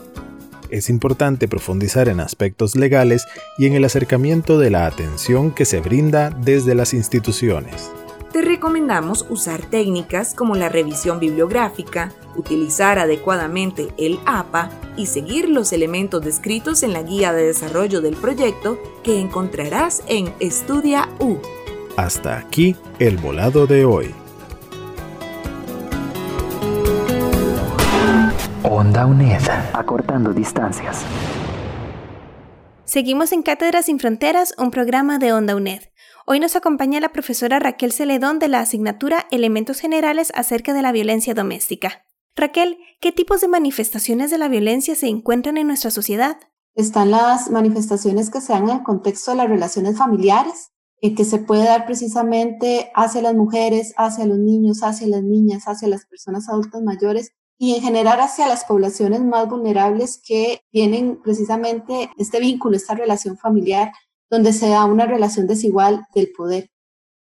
Es 0.73 0.91
importante 0.91 1.47
profundizar 1.47 2.09
en 2.09 2.19
aspectos 2.19 2.75
legales 2.75 3.27
y 3.59 3.67
en 3.67 3.75
el 3.75 3.85
acercamiento 3.85 4.59
de 4.59 4.71
la 4.71 4.87
atención 4.87 5.53
que 5.53 5.67
se 5.67 5.81
brinda 5.81 6.31
desde 6.31 6.75
las 6.75 6.95
instituciones 6.95 7.93
te 8.33 8.41
recomendamos 8.41 9.27
usar 9.29 9.61
técnicas 9.67 10.35
como 10.35 10.57
la 10.57 10.71
revisión 10.71 11.21
bibliográfica, 11.21 12.13
utilizar 12.35 12.99
adecuadamente 12.99 13.89
el 13.99 14.19
APA 14.25 14.71
y 14.97 15.07
seguir 15.07 15.51
los 15.51 15.73
elementos 15.73 16.25
descritos 16.25 16.83
en 16.83 16.95
la 16.95 17.03
guía 17.03 17.35
de 17.35 17.45
desarrollo 17.45 18.01
del 18.01 18.17
proyecto 18.17 18.79
que 19.05 19.21
encontrarás 19.21 20.03
en 20.09 20.33
Estudia 20.41 21.11
U. 21.21 21.37
Hasta 21.97 22.39
aquí 22.39 22.75
el 22.99 23.19
volado 23.19 23.67
de 23.67 23.85
hoy. 23.85 24.22
Onda 28.75 29.05
UNED, 29.05 29.43
acortando 29.75 30.33
distancias. 30.33 31.05
Seguimos 32.85 33.31
en 33.33 33.43
Cátedras 33.43 33.85
sin 33.85 34.01
Fronteras, 34.01 34.55
un 34.57 34.71
programa 34.71 35.19
de 35.19 35.35
Onda 35.35 35.55
UNED. 35.55 35.83
Hoy 36.27 36.41
nos 36.41 36.57
acompaña 36.57 36.99
la 36.99 37.11
profesora 37.11 37.59
Raquel 37.59 37.93
Celedón 37.93 38.39
de 38.39 38.49
la 38.49 38.61
asignatura 38.61 39.27
Elementos 39.31 39.79
Generales 39.79 40.33
acerca 40.35 40.73
de 40.73 40.81
la 40.81 40.91
violencia 40.91 41.35
doméstica. 41.35 42.07
Raquel, 42.35 42.79
¿qué 43.03 43.13
tipos 43.13 43.43
de 43.43 43.49
manifestaciones 43.49 44.31
de 44.31 44.39
la 44.39 44.49
violencia 44.49 44.95
se 44.95 45.09
encuentran 45.09 45.59
en 45.59 45.67
nuestra 45.67 45.91
sociedad? 45.91 46.39
Están 46.75 47.11
las 47.11 47.51
manifestaciones 47.51 48.31
que 48.31 48.41
se 48.41 48.55
dan 48.55 48.71
en 48.71 48.77
el 48.77 48.83
contexto 48.85 49.33
de 49.33 49.37
las 49.37 49.51
relaciones 49.51 49.99
familiares, 49.99 50.71
eh, 51.03 51.15
que 51.15 51.27
se 51.27 51.37
puede 51.37 51.65
dar 51.65 51.85
precisamente 51.85 52.91
hacia 52.95 53.21
las 53.21 53.35
mujeres, 53.35 53.93
hacia 53.99 54.25
los 54.25 54.39
niños, 54.39 54.83
hacia 54.83 55.09
las 55.09 55.23
niñas, 55.23 55.65
hacia 55.65 55.89
las 55.89 56.07
personas 56.07 56.49
adultas 56.49 56.81
mayores 56.81 57.35
y 57.63 57.77
en 57.77 57.81
general 57.81 58.19
hacia 58.19 58.49
las 58.49 58.65
poblaciones 58.65 59.21
más 59.21 59.49
vulnerables 59.49 60.21
que 60.21 60.65
tienen 60.73 61.23
precisamente 61.23 62.11
este 62.19 62.41
vínculo, 62.41 62.77
esta 62.77 62.97
relación 62.97 63.39
familiar 63.39 63.93
donde 64.29 64.53
se 64.53 64.71
da 64.71 64.85
una 64.85 65.07
relación 65.07 65.47
desigual 65.47 66.05
del 66.13 66.33
poder. 66.37 66.71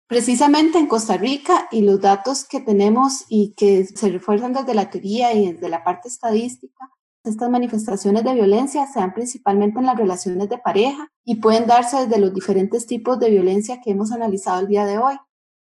Precisamente 0.08 0.80
en 0.80 0.88
Costa 0.88 1.16
Rica 1.16 1.68
y 1.72 1.82
los 1.82 2.02
datos 2.02 2.44
que 2.44 2.60
tenemos 2.60 3.26
y 3.30 3.54
que 3.56 3.86
se 3.86 4.10
refuerzan 4.10 4.54
desde 4.54 4.74
la 4.74 4.90
teoría 4.90 5.32
y 5.32 5.54
desde 5.54 5.70
la 5.70 5.84
parte 5.84 6.08
estadística, 6.08 6.90
estas 7.24 7.52
manifestaciones 7.52 8.24
de 8.24 8.34
violencia 8.34 8.88
se 8.88 9.02
dan 9.02 9.14
principalmente 9.14 9.78
en 9.78 9.86
las 9.86 9.96
relaciones 9.96 10.50
de 10.50 10.58
pareja 10.58 11.08
y 11.24 11.36
pueden 11.36 11.68
darse 11.68 12.08
desde 12.08 12.20
los 12.20 12.34
diferentes 12.34 12.88
tipos 12.88 13.20
de 13.20 13.30
violencia 13.30 13.80
que 13.80 13.92
hemos 13.92 14.12
analizado 14.12 14.62
el 14.62 14.68
día 14.70 14.88
de 14.88 14.98
hoy. 14.98 15.18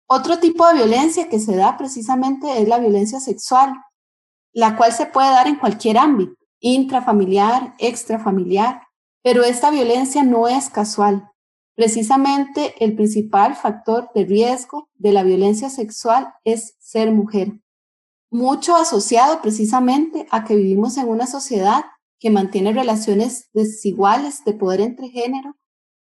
Otro 0.07 0.39
tipo 0.39 0.67
de 0.67 0.73
violencia 0.73 1.29
que 1.29 1.39
se 1.39 1.55
da 1.55 1.77
precisamente 1.77 2.59
es 2.59 2.67
la 2.67 2.79
violencia 2.79 3.19
sexual, 3.19 3.71
la 4.55 4.77
cual 4.77 4.93
se 4.93 5.05
puede 5.05 5.29
dar 5.29 5.47
en 5.47 5.57
cualquier 5.57 5.97
ámbito, 5.97 6.33
intrafamiliar, 6.61 7.75
extrafamiliar, 7.77 8.83
pero 9.21 9.43
esta 9.43 9.69
violencia 9.69 10.23
no 10.23 10.47
es 10.47 10.69
casual. 10.69 11.29
Precisamente 11.75 12.73
el 12.79 12.95
principal 12.95 13.55
factor 13.55 14.09
de 14.15 14.23
riesgo 14.23 14.87
de 14.95 15.11
la 15.11 15.23
violencia 15.23 15.69
sexual 15.69 16.33
es 16.45 16.75
ser 16.79 17.11
mujer. 17.11 17.59
Mucho 18.31 18.77
asociado 18.77 19.41
precisamente 19.41 20.25
a 20.31 20.45
que 20.45 20.55
vivimos 20.55 20.95
en 20.97 21.09
una 21.09 21.27
sociedad 21.27 21.83
que 22.17 22.29
mantiene 22.29 22.71
relaciones 22.71 23.49
desiguales 23.53 24.45
de 24.45 24.53
poder 24.53 24.79
entre 24.79 25.09
género 25.09 25.57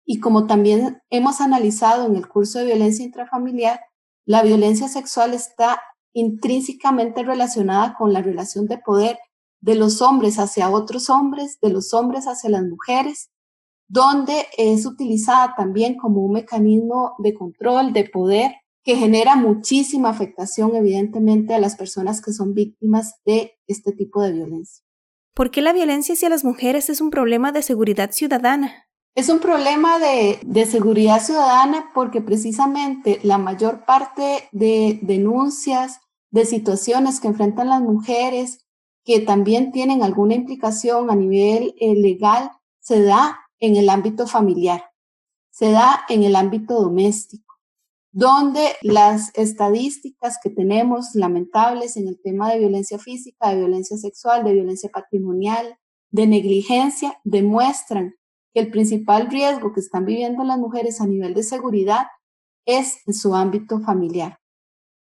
Y 0.06 0.20
como 0.20 0.46
también 0.46 1.02
hemos 1.10 1.40
analizado 1.40 2.06
en 2.06 2.14
el 2.14 2.28
curso 2.28 2.60
de 2.60 2.66
violencia 2.66 3.04
intrafamiliar, 3.04 3.80
la 4.26 4.42
violencia 4.42 4.86
sexual 4.86 5.34
está 5.34 5.82
intrínsecamente 6.14 7.22
relacionada 7.22 7.94
con 7.94 8.12
la 8.12 8.22
relación 8.22 8.66
de 8.66 8.78
poder 8.78 9.18
de 9.60 9.74
los 9.74 10.02
hombres 10.02 10.38
hacia 10.38 10.70
otros 10.70 11.08
hombres, 11.10 11.58
de 11.60 11.70
los 11.70 11.94
hombres 11.94 12.26
hacia 12.26 12.50
las 12.50 12.64
mujeres, 12.64 13.30
donde 13.88 14.46
es 14.56 14.86
utilizada 14.86 15.54
también 15.56 15.96
como 15.96 16.20
un 16.20 16.32
mecanismo 16.32 17.14
de 17.18 17.34
control, 17.34 17.92
de 17.92 18.04
poder, 18.04 18.52
que 18.82 18.96
genera 18.96 19.36
muchísima 19.36 20.10
afectación 20.10 20.76
evidentemente 20.76 21.54
a 21.54 21.58
las 21.58 21.76
personas 21.76 22.20
que 22.20 22.32
son 22.32 22.52
víctimas 22.52 23.14
de 23.24 23.52
este 23.66 23.92
tipo 23.92 24.22
de 24.22 24.32
violencia. 24.32 24.84
¿Por 25.34 25.50
qué 25.50 25.62
la 25.62 25.72
violencia 25.72 26.12
hacia 26.12 26.28
las 26.28 26.44
mujeres 26.44 26.90
es 26.90 27.00
un 27.00 27.10
problema 27.10 27.50
de 27.50 27.62
seguridad 27.62 28.12
ciudadana? 28.12 28.86
Es 29.16 29.28
un 29.30 29.38
problema 29.38 29.98
de, 29.98 30.40
de, 30.44 30.66
seguridad 30.66 31.22
ciudadana 31.22 31.90
porque 31.94 32.20
precisamente 32.20 33.20
la 33.22 33.38
mayor 33.38 33.84
parte 33.86 34.48
de 34.52 34.98
denuncias, 35.02 36.00
de 36.34 36.44
situaciones 36.46 37.20
que 37.20 37.28
enfrentan 37.28 37.68
las 37.68 37.80
mujeres, 37.80 38.66
que 39.04 39.20
también 39.20 39.70
tienen 39.70 40.02
alguna 40.02 40.34
implicación 40.34 41.08
a 41.08 41.14
nivel 41.14 41.76
eh, 41.78 41.94
legal, 41.94 42.50
se 42.80 43.02
da 43.02 43.38
en 43.60 43.76
el 43.76 43.88
ámbito 43.88 44.26
familiar, 44.26 44.82
se 45.52 45.70
da 45.70 46.00
en 46.08 46.24
el 46.24 46.34
ámbito 46.34 46.74
doméstico, 46.74 47.54
donde 48.10 48.72
las 48.82 49.30
estadísticas 49.34 50.38
que 50.42 50.50
tenemos 50.50 51.14
lamentables 51.14 51.96
en 51.96 52.08
el 52.08 52.20
tema 52.20 52.50
de 52.50 52.58
violencia 52.58 52.98
física, 52.98 53.50
de 53.50 53.58
violencia 53.58 53.96
sexual, 53.96 54.42
de 54.42 54.54
violencia 54.54 54.90
patrimonial, 54.92 55.78
de 56.10 56.26
negligencia, 56.26 57.16
demuestran 57.22 58.16
que 58.52 58.58
el 58.58 58.72
principal 58.72 59.30
riesgo 59.30 59.72
que 59.72 59.78
están 59.78 60.04
viviendo 60.04 60.42
las 60.42 60.58
mujeres 60.58 61.00
a 61.00 61.06
nivel 61.06 61.32
de 61.32 61.44
seguridad 61.44 62.06
es 62.66 63.06
en 63.06 63.14
su 63.14 63.36
ámbito 63.36 63.78
familiar. 63.78 64.40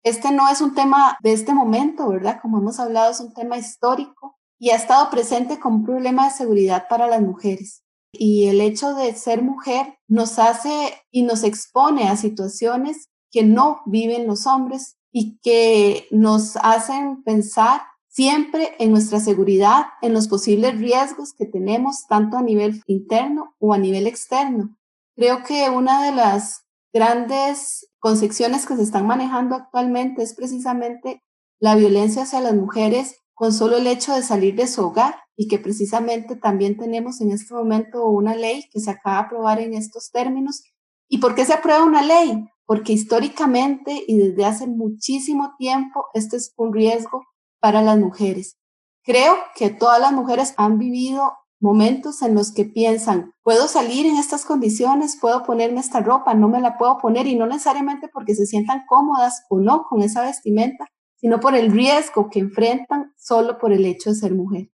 Este 0.07 0.31
no 0.31 0.47
es 0.47 0.61
un 0.61 0.73
tema 0.73 1.17
de 1.21 1.33
este 1.33 1.53
momento, 1.53 2.07
¿verdad? 2.07 2.39
Como 2.41 2.59
hemos 2.59 2.79
hablado, 2.79 3.11
es 3.11 3.19
un 3.19 3.33
tema 3.33 3.57
histórico 3.57 4.37
y 4.57 4.69
ha 4.69 4.77
estado 4.77 5.09
presente 5.09 5.59
como 5.59 5.77
un 5.77 5.85
problema 5.85 6.25
de 6.25 6.33
seguridad 6.33 6.87
para 6.87 7.07
las 7.07 7.21
mujeres. 7.21 7.83
Y 8.13 8.47
el 8.47 8.61
hecho 8.61 8.95
de 8.95 9.13
ser 9.15 9.41
mujer 9.41 9.99
nos 10.07 10.39
hace 10.39 10.93
y 11.11 11.23
nos 11.23 11.43
expone 11.43 12.07
a 12.07 12.15
situaciones 12.15 13.09
que 13.31 13.43
no 13.43 13.81
viven 13.85 14.27
los 14.27 14.47
hombres 14.47 14.95
y 15.11 15.39
que 15.39 16.07
nos 16.09 16.55
hacen 16.55 17.21
pensar 17.23 17.81
siempre 18.07 18.75
en 18.79 18.91
nuestra 18.91 19.19
seguridad, 19.19 19.87
en 20.01 20.13
los 20.13 20.29
posibles 20.29 20.77
riesgos 20.79 21.33
que 21.33 21.45
tenemos 21.45 22.07
tanto 22.07 22.37
a 22.37 22.41
nivel 22.41 22.81
interno 22.87 23.55
o 23.59 23.73
a 23.73 23.77
nivel 23.77 24.07
externo. 24.07 24.73
Creo 25.17 25.43
que 25.43 25.69
una 25.69 26.01
de 26.01 26.13
las 26.13 26.63
grandes 26.93 27.89
concepciones 28.07 28.65
que 28.65 28.77
se 28.77 28.83
están 28.83 29.05
manejando 29.05 29.53
actualmente 29.53 30.23
es 30.23 30.33
precisamente 30.33 31.21
la 31.59 31.75
violencia 31.75 32.23
hacia 32.23 32.39
las 32.39 32.55
mujeres 32.55 33.17
con 33.33 33.51
solo 33.51 33.75
el 33.75 33.85
hecho 33.85 34.13
de 34.13 34.23
salir 34.23 34.55
de 34.55 34.65
su 34.65 34.81
hogar 34.81 35.15
y 35.35 35.49
que 35.49 35.59
precisamente 35.59 36.37
también 36.37 36.77
tenemos 36.77 37.19
en 37.19 37.31
este 37.31 37.53
momento 37.53 38.05
una 38.05 38.33
ley 38.33 38.63
que 38.71 38.79
se 38.79 38.91
acaba 38.91 39.17
de 39.17 39.25
aprobar 39.25 39.59
en 39.59 39.73
estos 39.73 40.09
términos. 40.09 40.63
¿Y 41.09 41.17
por 41.17 41.35
qué 41.35 41.43
se 41.43 41.51
aprueba 41.51 41.83
una 41.83 42.01
ley? 42.01 42.47
Porque 42.65 42.93
históricamente 42.93 44.01
y 44.07 44.17
desde 44.19 44.45
hace 44.45 44.67
muchísimo 44.67 45.55
tiempo 45.57 46.05
este 46.13 46.37
es 46.37 46.53
un 46.55 46.71
riesgo 46.71 47.25
para 47.59 47.81
las 47.81 47.99
mujeres. 47.99 48.57
Creo 49.03 49.35
que 49.53 49.69
todas 49.69 49.99
las 49.99 50.13
mujeres 50.13 50.53
han 50.55 50.77
vivido 50.77 51.33
momentos 51.59 52.21
en 52.21 52.35
los 52.35 52.51
que 52.51 52.65
piensan, 52.65 53.33
puedo 53.43 53.67
salir 53.67 54.05
en 54.05 54.17
estas 54.17 54.45
condiciones, 54.45 55.17
puedo 55.19 55.43
ponerme 55.43 55.79
esta 55.79 55.99
ropa, 55.99 56.33
no 56.33 56.47
me 56.49 56.61
la 56.61 56.77
puedo 56.77 56.97
poner 56.97 57.27
y 57.27 57.35
no 57.35 57.47
necesariamente 57.47 58.07
porque 58.07 58.35
se 58.35 58.45
sientan 58.45 58.83
cómodas 58.87 59.43
o 59.49 59.59
no 59.59 59.85
con 59.89 60.01
esa 60.01 60.21
vestimenta, 60.21 60.87
sino 61.15 61.39
por 61.39 61.55
el 61.55 61.71
riesgo 61.71 62.29
que 62.29 62.39
enfrentan 62.39 63.13
solo 63.17 63.57
por 63.57 63.73
el 63.73 63.85
hecho 63.85 64.11
de 64.11 64.15
ser 64.15 64.33
mujer. 64.33 64.69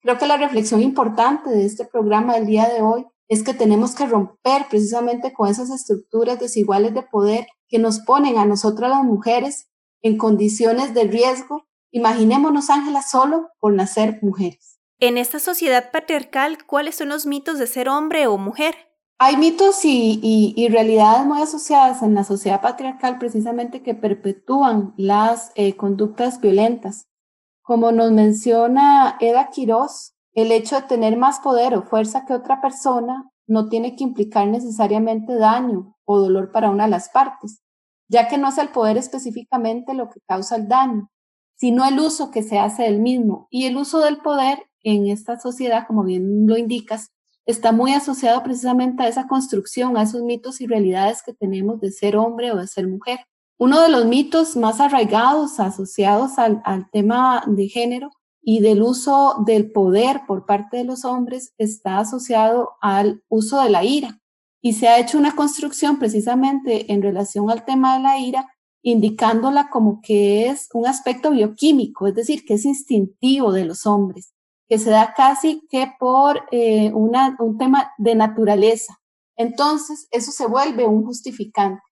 Creo 0.00 0.18
que 0.18 0.26
la 0.26 0.36
reflexión 0.36 0.82
importante 0.82 1.50
de 1.50 1.64
este 1.64 1.84
programa 1.84 2.34
del 2.34 2.46
día 2.46 2.68
de 2.68 2.82
hoy 2.82 3.06
es 3.28 3.42
que 3.42 3.54
tenemos 3.54 3.94
que 3.94 4.06
romper 4.06 4.66
precisamente 4.68 5.32
con 5.32 5.48
esas 5.48 5.70
estructuras 5.70 6.38
desiguales 6.38 6.94
de 6.94 7.02
poder 7.02 7.46
que 7.68 7.78
nos 7.78 8.00
ponen 8.00 8.38
a 8.38 8.46
nosotras 8.46 8.90
las 8.90 9.02
mujeres 9.02 9.68
en 10.02 10.16
condiciones 10.16 10.94
de 10.94 11.04
riesgo 11.04 11.66
Imaginémonos, 11.96 12.68
Ángela, 12.68 13.00
solo 13.00 13.48
por 13.58 13.72
nacer 13.72 14.18
mujeres. 14.20 14.75
En 14.98 15.18
esta 15.18 15.40
sociedad 15.40 15.90
patriarcal, 15.90 16.64
¿cuáles 16.64 16.96
son 16.96 17.10
los 17.10 17.26
mitos 17.26 17.58
de 17.58 17.66
ser 17.66 17.90
hombre 17.90 18.26
o 18.26 18.38
mujer? 18.38 18.74
Hay 19.18 19.36
mitos 19.36 19.84
y, 19.84 20.68
realidades 20.70 21.26
muy 21.26 21.42
asociadas 21.42 22.02
en 22.02 22.14
la 22.14 22.24
sociedad 22.24 22.62
patriarcal 22.62 23.18
precisamente 23.18 23.82
que 23.82 23.94
perpetúan 23.94 24.94
las 24.96 25.52
eh, 25.54 25.76
conductas 25.76 26.40
violentas. 26.40 27.08
Como 27.60 27.92
nos 27.92 28.10
menciona 28.12 29.16
Eda 29.20 29.50
Quiroz, 29.50 30.14
el 30.32 30.50
hecho 30.50 30.76
de 30.76 30.86
tener 30.86 31.18
más 31.18 31.40
poder 31.40 31.74
o 31.74 31.82
fuerza 31.82 32.24
que 32.24 32.32
otra 32.32 32.62
persona 32.62 33.30
no 33.46 33.68
tiene 33.68 33.96
que 33.96 34.04
implicar 34.04 34.48
necesariamente 34.48 35.34
daño 35.34 35.94
o 36.06 36.20
dolor 36.20 36.52
para 36.52 36.70
una 36.70 36.84
de 36.84 36.90
las 36.90 37.10
partes, 37.10 37.62
ya 38.08 38.28
que 38.28 38.38
no 38.38 38.48
es 38.48 38.56
el 38.56 38.70
poder 38.70 38.96
específicamente 38.96 39.92
lo 39.92 40.08
que 40.08 40.20
causa 40.26 40.56
el 40.56 40.68
daño, 40.68 41.10
sino 41.56 41.86
el 41.86 41.98
uso 41.98 42.30
que 42.30 42.42
se 42.42 42.58
hace 42.58 42.84
del 42.84 43.00
mismo. 43.00 43.46
Y 43.50 43.66
el 43.66 43.76
uso 43.76 44.00
del 44.00 44.18
poder 44.18 44.62
en 44.86 45.08
esta 45.08 45.38
sociedad, 45.38 45.84
como 45.84 46.04
bien 46.04 46.46
lo 46.46 46.56
indicas, 46.56 47.10
está 47.44 47.72
muy 47.72 47.92
asociado 47.92 48.42
precisamente 48.44 49.02
a 49.02 49.08
esa 49.08 49.26
construcción, 49.26 49.96
a 49.96 50.02
esos 50.02 50.22
mitos 50.22 50.60
y 50.60 50.66
realidades 50.66 51.22
que 51.24 51.34
tenemos 51.34 51.80
de 51.80 51.90
ser 51.90 52.16
hombre 52.16 52.52
o 52.52 52.56
de 52.56 52.68
ser 52.68 52.86
mujer. 52.86 53.18
Uno 53.58 53.80
de 53.82 53.88
los 53.88 54.06
mitos 54.06 54.56
más 54.56 54.80
arraigados 54.80 55.58
asociados 55.58 56.38
al, 56.38 56.62
al 56.64 56.88
tema 56.90 57.42
de 57.48 57.68
género 57.68 58.10
y 58.40 58.60
del 58.60 58.80
uso 58.80 59.42
del 59.44 59.72
poder 59.72 60.20
por 60.24 60.46
parte 60.46 60.76
de 60.76 60.84
los 60.84 61.04
hombres 61.04 61.52
está 61.58 61.98
asociado 61.98 62.74
al 62.80 63.24
uso 63.28 63.60
de 63.60 63.70
la 63.70 63.82
ira. 63.82 64.20
Y 64.62 64.74
se 64.74 64.86
ha 64.86 65.00
hecho 65.00 65.18
una 65.18 65.34
construcción 65.34 65.98
precisamente 65.98 66.92
en 66.92 67.02
relación 67.02 67.50
al 67.50 67.64
tema 67.64 67.96
de 67.96 68.02
la 68.04 68.18
ira 68.18 68.46
indicándola 68.82 69.68
como 69.68 70.00
que 70.00 70.46
es 70.46 70.68
un 70.72 70.86
aspecto 70.86 71.32
bioquímico, 71.32 72.06
es 72.06 72.14
decir, 72.14 72.44
que 72.44 72.54
es 72.54 72.64
instintivo 72.64 73.50
de 73.50 73.64
los 73.64 73.84
hombres, 73.84 74.32
que 74.68 74.78
se 74.78 74.90
da 74.90 75.14
casi 75.14 75.66
que 75.70 75.92
por 75.98 76.46
eh, 76.50 76.92
una, 76.92 77.36
un 77.38 77.58
tema 77.58 77.92
de 77.98 78.14
naturaleza. 78.14 78.98
Entonces, 79.36 80.08
eso 80.10 80.32
se 80.32 80.46
vuelve 80.46 80.86
un 80.86 81.04
justificante. 81.04 81.82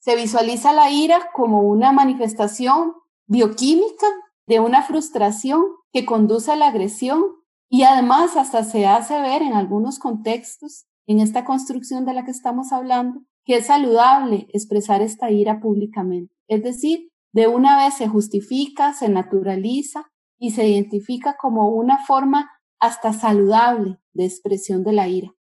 Se 0.00 0.16
visualiza 0.16 0.72
la 0.72 0.90
ira 0.90 1.30
como 1.34 1.60
una 1.60 1.92
manifestación 1.92 2.94
bioquímica 3.26 4.06
de 4.46 4.60
una 4.60 4.82
frustración 4.82 5.62
que 5.92 6.04
conduce 6.04 6.50
a 6.50 6.56
la 6.56 6.68
agresión 6.68 7.24
y 7.68 7.84
además 7.84 8.36
hasta 8.36 8.64
se 8.64 8.86
hace 8.86 9.20
ver 9.20 9.42
en 9.42 9.54
algunos 9.54 9.98
contextos, 9.98 10.86
en 11.06 11.20
esta 11.20 11.44
construcción 11.44 12.04
de 12.04 12.14
la 12.14 12.24
que 12.24 12.30
estamos 12.30 12.72
hablando, 12.72 13.22
que 13.44 13.56
es 13.56 13.66
saludable 13.66 14.46
expresar 14.52 15.02
esta 15.02 15.30
ira 15.30 15.60
públicamente. 15.60 16.34
Es 16.48 16.62
decir, 16.62 17.08
de 17.32 17.48
una 17.48 17.82
vez 17.82 17.94
se 17.94 18.08
justifica, 18.08 18.92
se 18.92 19.08
naturaliza 19.08 20.11
y 20.42 20.50
se 20.50 20.66
identifica 20.66 21.36
como 21.40 21.68
una 21.68 22.04
forma 22.04 22.50
hasta 22.80 23.12
saludable 23.12 24.00
de 24.12 24.24
expresión 24.24 24.82
de 24.82 24.92
la 24.92 25.06
ira. 25.06 25.32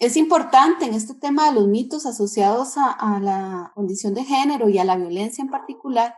Es 0.00 0.16
importante 0.16 0.86
en 0.86 0.94
este 0.94 1.14
tema 1.14 1.46
de 1.46 1.52
los 1.52 1.68
mitos 1.68 2.04
asociados 2.04 2.72
a, 2.76 3.20
la 3.22 3.70
condición 3.76 4.12
de 4.12 4.24
género 4.24 4.68
y 4.68 4.78
a 4.78 4.84
la 4.84 4.96
violencia 4.96 5.40
en 5.40 5.50
particular, 5.50 6.16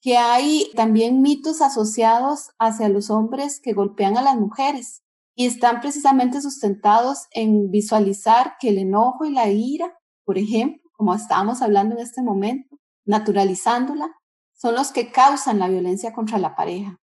que 0.00 0.16
hay 0.16 0.70
también 0.74 1.20
mitos 1.20 1.60
asociados 1.60 2.52
hacia 2.58 2.88
los 2.88 3.10
hombres 3.10 3.60
que 3.60 3.74
golpean 3.74 4.16
a 4.16 4.22
las 4.22 4.36
mujeres 4.36 5.02
y 5.34 5.44
están 5.44 5.82
precisamente 5.82 6.40
sustentados 6.40 7.26
en 7.32 7.70
visualizar 7.70 8.54
que 8.58 8.70
el 8.70 8.78
enojo 8.78 9.26
y 9.26 9.30
la 9.30 9.50
ira, 9.50 9.92
por 10.24 10.38
ejemplo, 10.38 10.80
como 10.92 11.14
estábamos 11.14 11.60
hablando 11.60 11.96
en 11.96 12.00
este 12.00 12.22
momento, 12.22 12.78
naturalizándola, 13.04 14.10
son 14.54 14.74
los 14.74 14.90
que 14.90 15.12
causan 15.12 15.58
la 15.58 15.68
violencia 15.68 16.14
contra 16.14 16.38
la 16.38 16.56
pareja. 16.56 16.98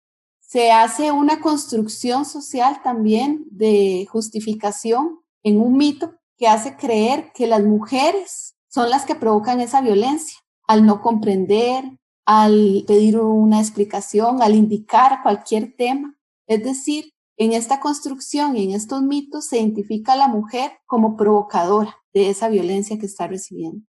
Se 0.51 0.69
hace 0.69 1.13
una 1.13 1.39
construcción 1.39 2.25
social 2.25 2.81
también 2.83 3.45
de 3.51 4.05
justificación 4.11 5.21
en 5.43 5.61
un 5.61 5.77
mito 5.77 6.15
que 6.37 6.49
hace 6.49 6.75
creer 6.75 7.31
que 7.33 7.47
las 7.47 7.63
mujeres 7.63 8.57
son 8.67 8.89
las 8.89 9.05
que 9.05 9.15
provocan 9.15 9.61
esa 9.61 9.79
violencia 9.79 10.37
al 10.67 10.85
no 10.85 11.01
comprender, 11.01 11.85
al 12.25 12.83
pedir 12.85 13.17
una 13.17 13.61
explicación, 13.61 14.41
al 14.41 14.53
indicar 14.53 15.21
cualquier 15.23 15.73
tema. 15.77 16.17
Es 16.47 16.61
decir, 16.65 17.13
en 17.37 17.53
esta 17.53 17.79
construcción 17.79 18.57
y 18.57 18.65
en 18.65 18.71
estos 18.71 19.01
mitos 19.03 19.45
se 19.45 19.57
identifica 19.57 20.11
a 20.11 20.17
la 20.17 20.27
mujer 20.27 20.73
como 20.85 21.15
provocadora 21.15 21.95
de 22.13 22.29
esa 22.29 22.49
violencia 22.49 22.99
que 22.99 23.05
está 23.05 23.25
recibiendo. 23.25 23.85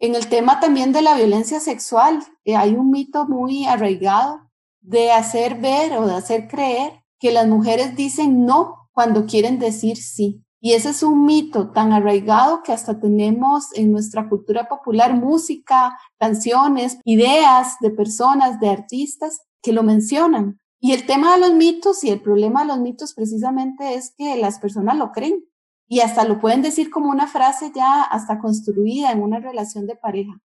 En 0.00 0.16
el 0.16 0.26
tema 0.26 0.58
también 0.58 0.90
de 0.90 1.02
la 1.02 1.14
violencia 1.14 1.60
sexual, 1.60 2.24
eh, 2.44 2.56
hay 2.56 2.74
un 2.74 2.90
mito 2.90 3.28
muy 3.28 3.66
arraigado 3.66 4.50
de 4.82 5.12
hacer 5.12 5.60
ver 5.60 5.94
o 5.94 6.06
de 6.06 6.14
hacer 6.14 6.48
creer 6.48 7.02
que 7.18 7.32
las 7.32 7.46
mujeres 7.46 7.96
dicen 7.96 8.44
no 8.44 8.88
cuando 8.92 9.26
quieren 9.26 9.58
decir 9.58 9.96
sí. 9.96 10.44
Y 10.60 10.74
ese 10.74 10.90
es 10.90 11.02
un 11.02 11.24
mito 11.24 11.72
tan 11.72 11.92
arraigado 11.92 12.62
que 12.62 12.72
hasta 12.72 13.00
tenemos 13.00 13.72
en 13.74 13.90
nuestra 13.90 14.28
cultura 14.28 14.68
popular 14.68 15.14
música, 15.14 15.98
canciones, 16.18 16.98
ideas 17.04 17.76
de 17.80 17.90
personas, 17.90 18.60
de 18.60 18.68
artistas 18.68 19.40
que 19.60 19.72
lo 19.72 19.82
mencionan. 19.82 20.60
Y 20.78 20.92
el 20.92 21.06
tema 21.06 21.34
de 21.34 21.40
los 21.40 21.54
mitos 21.54 22.04
y 22.04 22.10
el 22.10 22.20
problema 22.20 22.62
de 22.62 22.68
los 22.68 22.80
mitos 22.80 23.14
precisamente 23.14 23.94
es 23.94 24.14
que 24.16 24.36
las 24.36 24.58
personas 24.58 24.96
lo 24.96 25.10
creen 25.10 25.44
y 25.88 26.00
hasta 26.00 26.24
lo 26.24 26.40
pueden 26.40 26.62
decir 26.62 26.90
como 26.90 27.10
una 27.10 27.26
frase 27.26 27.72
ya 27.74 28.02
hasta 28.02 28.38
construida 28.38 29.12
en 29.12 29.22
una 29.22 29.40
relación 29.40 29.86
de 29.86 29.96
pareja. 29.96 30.40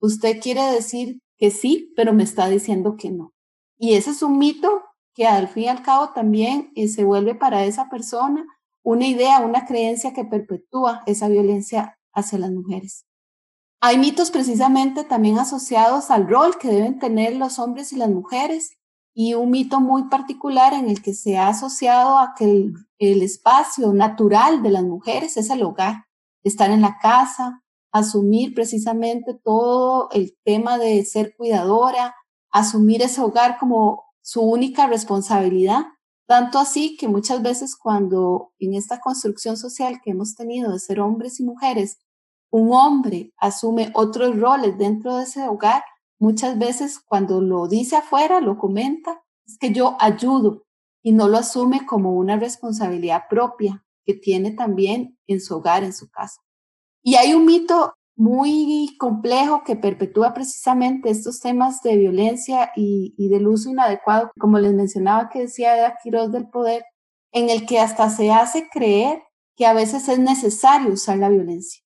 Usted 0.00 0.40
quiere 0.40 0.62
decir 0.72 1.20
que 1.36 1.50
sí, 1.50 1.92
pero 1.96 2.12
me 2.12 2.24
está 2.24 2.48
diciendo 2.48 2.96
que 2.96 3.10
no. 3.10 3.32
Y 3.78 3.94
ese 3.94 4.10
es 4.10 4.22
un 4.22 4.38
mito 4.38 4.82
que 5.14 5.26
al 5.26 5.48
fin 5.48 5.64
y 5.64 5.68
al 5.68 5.82
cabo 5.82 6.10
también 6.10 6.72
eh, 6.74 6.88
se 6.88 7.04
vuelve 7.04 7.34
para 7.34 7.64
esa 7.64 7.88
persona 7.88 8.44
una 8.82 9.06
idea, 9.06 9.40
una 9.40 9.66
creencia 9.66 10.12
que 10.12 10.24
perpetúa 10.24 11.02
esa 11.06 11.28
violencia 11.28 11.98
hacia 12.12 12.38
las 12.38 12.50
mujeres. 12.50 13.06
Hay 13.80 13.98
mitos 13.98 14.30
precisamente 14.30 15.04
también 15.04 15.38
asociados 15.38 16.10
al 16.10 16.28
rol 16.28 16.58
que 16.58 16.68
deben 16.68 16.98
tener 16.98 17.36
los 17.36 17.58
hombres 17.58 17.92
y 17.92 17.96
las 17.96 18.10
mujeres 18.10 18.76
y 19.14 19.34
un 19.34 19.50
mito 19.50 19.80
muy 19.80 20.04
particular 20.04 20.72
en 20.72 20.88
el 20.88 21.02
que 21.02 21.14
se 21.14 21.36
ha 21.36 21.48
asociado 21.48 22.18
a 22.18 22.34
que 22.36 22.44
el, 22.44 22.74
el 22.98 23.22
espacio 23.22 23.92
natural 23.92 24.62
de 24.62 24.70
las 24.70 24.82
mujeres 24.82 25.36
es 25.36 25.50
el 25.50 25.62
hogar, 25.62 26.06
estar 26.42 26.70
en 26.70 26.80
la 26.80 26.98
casa, 27.00 27.62
asumir 27.92 28.54
precisamente 28.54 29.34
todo 29.34 30.08
el 30.12 30.36
tema 30.44 30.78
de 30.78 31.04
ser 31.04 31.34
cuidadora, 31.36 32.14
asumir 32.50 33.02
ese 33.02 33.20
hogar 33.20 33.58
como 33.58 34.04
su 34.22 34.42
única 34.42 34.86
responsabilidad. 34.86 35.86
Tanto 36.26 36.58
así 36.58 36.96
que 36.96 37.08
muchas 37.08 37.42
veces 37.42 37.76
cuando 37.76 38.52
en 38.58 38.74
esta 38.74 39.00
construcción 39.00 39.56
social 39.56 40.00
que 40.02 40.10
hemos 40.10 40.34
tenido 40.34 40.72
de 40.72 40.78
ser 40.78 41.00
hombres 41.00 41.40
y 41.40 41.44
mujeres, 41.44 41.98
un 42.50 42.72
hombre 42.72 43.32
asume 43.38 43.90
otros 43.94 44.38
roles 44.38 44.76
dentro 44.78 45.16
de 45.16 45.24
ese 45.24 45.48
hogar, 45.48 45.82
muchas 46.18 46.58
veces 46.58 46.98
cuando 46.98 47.40
lo 47.40 47.68
dice 47.68 47.96
afuera, 47.96 48.40
lo 48.40 48.58
comenta, 48.58 49.22
es 49.46 49.58
que 49.58 49.72
yo 49.72 49.96
ayudo 50.00 50.64
y 51.02 51.12
no 51.12 51.28
lo 51.28 51.38
asume 51.38 51.86
como 51.86 52.14
una 52.14 52.36
responsabilidad 52.36 53.24
propia 53.30 53.84
que 54.04 54.14
tiene 54.14 54.52
también 54.52 55.18
en 55.26 55.40
su 55.40 55.56
hogar, 55.56 55.84
en 55.84 55.92
su 55.92 56.10
casa. 56.10 56.40
Y 57.02 57.14
hay 57.14 57.34
un 57.34 57.46
mito 57.46 57.94
muy 58.18 58.96
complejo 58.98 59.62
que 59.62 59.76
perpetúa 59.76 60.34
precisamente 60.34 61.08
estos 61.08 61.38
temas 61.38 61.82
de 61.82 61.96
violencia 61.96 62.72
y, 62.74 63.14
del 63.28 63.46
uso 63.46 63.70
inadecuado, 63.70 64.32
como 64.40 64.58
les 64.58 64.74
mencionaba 64.74 65.28
que 65.28 65.42
decía 65.42 65.76
Eda 65.76 65.96
Quiroz 66.02 66.32
del 66.32 66.48
poder, 66.48 66.84
en 67.30 67.48
el 67.48 67.64
que 67.64 67.78
hasta 67.78 68.10
se 68.10 68.32
hace 68.32 68.68
creer 68.72 69.22
que 69.56 69.66
a 69.66 69.72
veces 69.72 70.08
es 70.08 70.18
necesario 70.18 70.92
usar 70.92 71.18
la 71.18 71.28
violencia. 71.28 71.80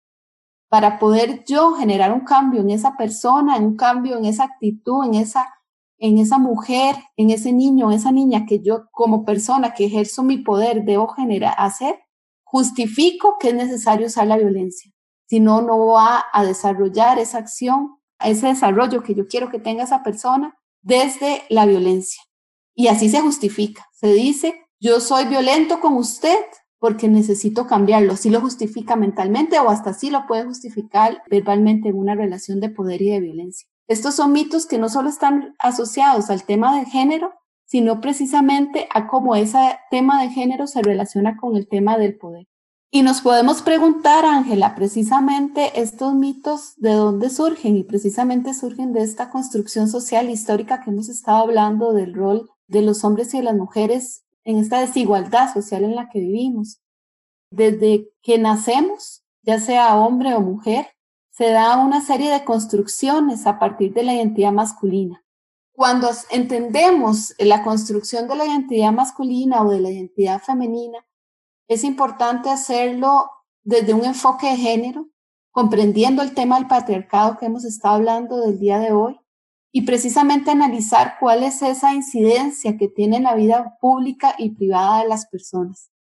Para 0.70 0.98
poder 0.98 1.44
yo 1.44 1.74
generar 1.74 2.14
un 2.14 2.20
cambio 2.20 2.62
en 2.62 2.70
esa 2.70 2.96
persona, 2.96 3.58
un 3.58 3.76
cambio 3.76 4.16
en 4.16 4.24
esa 4.24 4.44
actitud, 4.44 5.04
en 5.04 5.14
esa, 5.16 5.52
en 5.98 6.16
esa 6.16 6.38
mujer, 6.38 6.96
en 7.18 7.28
ese 7.28 7.52
niño, 7.52 7.90
en 7.90 7.98
esa 7.98 8.10
niña 8.10 8.46
que 8.46 8.60
yo 8.60 8.86
como 8.90 9.26
persona 9.26 9.74
que 9.74 9.84
ejerzo 9.84 10.22
mi 10.22 10.38
poder 10.38 10.84
debo 10.86 11.08
generar, 11.08 11.54
hacer, 11.58 12.00
justifico 12.42 13.36
que 13.38 13.50
es 13.50 13.54
necesario 13.54 14.06
usar 14.06 14.26
la 14.26 14.38
violencia 14.38 14.91
si 15.32 15.40
no, 15.40 15.62
no 15.62 15.86
va 15.86 16.26
a 16.30 16.44
desarrollar 16.44 17.18
esa 17.18 17.38
acción, 17.38 17.96
ese 18.22 18.48
desarrollo 18.48 19.02
que 19.02 19.14
yo 19.14 19.26
quiero 19.26 19.48
que 19.48 19.58
tenga 19.58 19.84
esa 19.84 20.02
persona 20.02 20.58
desde 20.82 21.44
la 21.48 21.64
violencia. 21.64 22.22
Y 22.74 22.88
así 22.88 23.08
se 23.08 23.22
justifica. 23.22 23.86
Se 23.94 24.12
dice, 24.12 24.66
yo 24.78 25.00
soy 25.00 25.24
violento 25.24 25.80
con 25.80 25.94
usted 25.94 26.36
porque 26.78 27.08
necesito 27.08 27.66
cambiarlo. 27.66 28.12
Así 28.12 28.28
lo 28.28 28.42
justifica 28.42 28.94
mentalmente 28.94 29.58
o 29.58 29.70
hasta 29.70 29.88
así 29.88 30.10
lo 30.10 30.26
puede 30.26 30.44
justificar 30.44 31.22
verbalmente 31.30 31.88
en 31.88 31.96
una 31.96 32.14
relación 32.14 32.60
de 32.60 32.68
poder 32.68 33.00
y 33.00 33.08
de 33.08 33.20
violencia. 33.20 33.66
Estos 33.88 34.14
son 34.14 34.32
mitos 34.32 34.66
que 34.66 34.76
no 34.76 34.90
solo 34.90 35.08
están 35.08 35.54
asociados 35.60 36.28
al 36.28 36.44
tema 36.44 36.78
de 36.78 36.84
género, 36.84 37.32
sino 37.64 38.02
precisamente 38.02 38.86
a 38.92 39.08
cómo 39.08 39.34
ese 39.34 39.78
tema 39.90 40.20
de 40.20 40.28
género 40.28 40.66
se 40.66 40.82
relaciona 40.82 41.38
con 41.38 41.56
el 41.56 41.68
tema 41.68 41.96
del 41.96 42.18
poder. 42.18 42.46
Y 42.94 43.00
nos 43.00 43.22
podemos 43.22 43.62
preguntar, 43.62 44.26
Ángela, 44.26 44.74
precisamente 44.74 45.80
estos 45.80 46.12
mitos, 46.12 46.74
¿de 46.76 46.92
dónde 46.92 47.30
surgen? 47.30 47.78
Y 47.78 47.84
precisamente 47.84 48.52
surgen 48.52 48.92
de 48.92 49.00
esta 49.00 49.30
construcción 49.30 49.88
social 49.88 50.28
histórica 50.28 50.82
que 50.82 50.90
hemos 50.90 51.08
estado 51.08 51.38
hablando 51.38 51.94
del 51.94 52.12
rol 52.12 52.50
de 52.66 52.82
los 52.82 53.02
hombres 53.02 53.32
y 53.32 53.38
de 53.38 53.44
las 53.44 53.56
mujeres 53.56 54.24
en 54.44 54.58
esta 54.58 54.78
desigualdad 54.78 55.54
social 55.54 55.84
en 55.84 55.94
la 55.94 56.10
que 56.10 56.20
vivimos. 56.20 56.82
Desde 57.50 58.10
que 58.20 58.36
nacemos, 58.36 59.24
ya 59.40 59.58
sea 59.58 59.96
hombre 59.96 60.34
o 60.34 60.42
mujer, 60.42 60.88
se 61.30 61.48
da 61.48 61.78
una 61.78 62.02
serie 62.02 62.30
de 62.30 62.44
construcciones 62.44 63.46
a 63.46 63.58
partir 63.58 63.94
de 63.94 64.02
la 64.02 64.12
identidad 64.12 64.52
masculina. 64.52 65.24
Cuando 65.72 66.10
entendemos 66.28 67.32
la 67.38 67.64
construcción 67.64 68.28
de 68.28 68.36
la 68.36 68.44
identidad 68.44 68.92
masculina 68.92 69.62
o 69.62 69.70
de 69.70 69.80
la 69.80 69.90
identidad 69.90 70.42
femenina, 70.42 70.98
es 71.72 71.84
importante 71.84 72.50
hacerlo 72.50 73.30
desde 73.62 73.94
un 73.94 74.04
enfoque 74.04 74.48
de 74.48 74.56
género, 74.56 75.08
comprendiendo 75.50 76.22
el 76.22 76.34
tema 76.34 76.56
del 76.56 76.66
patriarcado 76.66 77.36
que 77.36 77.46
hemos 77.46 77.64
estado 77.64 77.96
hablando 77.96 78.40
del 78.40 78.58
día 78.58 78.78
de 78.78 78.92
hoy 78.92 79.18
y 79.70 79.82
precisamente 79.82 80.50
analizar 80.50 81.14
cuál 81.18 81.42
es 81.42 81.62
esa 81.62 81.94
incidencia 81.94 82.76
que 82.76 82.88
tiene 82.88 83.16
en 83.16 83.24
la 83.24 83.34
vida 83.34 83.78
pública 83.80 84.34
y 84.38 84.50
privada 84.50 85.02
de 85.02 85.08
las 85.08 85.26
personas. 85.26 85.90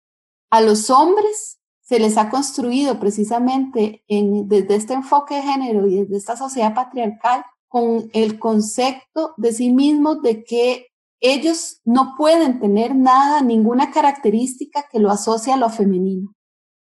A 0.50 0.60
los 0.60 0.90
hombres 0.90 1.58
se 1.80 1.98
les 1.98 2.16
ha 2.16 2.28
construido 2.30 3.00
precisamente 3.00 4.04
desde 4.08 4.74
este 4.74 4.94
enfoque 4.94 5.36
de 5.36 5.42
género 5.42 5.86
y 5.86 6.00
desde 6.00 6.16
esta 6.16 6.36
sociedad 6.36 6.74
patriarcal 6.74 7.44
con 7.68 8.10
el 8.12 8.38
concepto 8.38 9.34
de 9.38 9.52
sí 9.52 9.72
mismos 9.72 10.20
de 10.20 10.44
que 10.44 10.91
ellos 11.22 11.80
no 11.84 12.14
pueden 12.18 12.60
tener 12.60 12.94
nada, 12.94 13.40
ninguna 13.40 13.92
característica 13.92 14.86
que 14.90 14.98
lo 14.98 15.10
asocie 15.10 15.52
a 15.52 15.56
lo 15.56 15.70
femenino, 15.70 16.34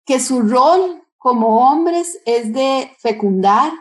que 0.07 0.19
su 0.19 0.41
rol 0.41 1.05
como 1.19 1.71
hombres 1.71 2.19
es 2.25 2.53
de 2.53 2.91
fecundar, 2.99 3.73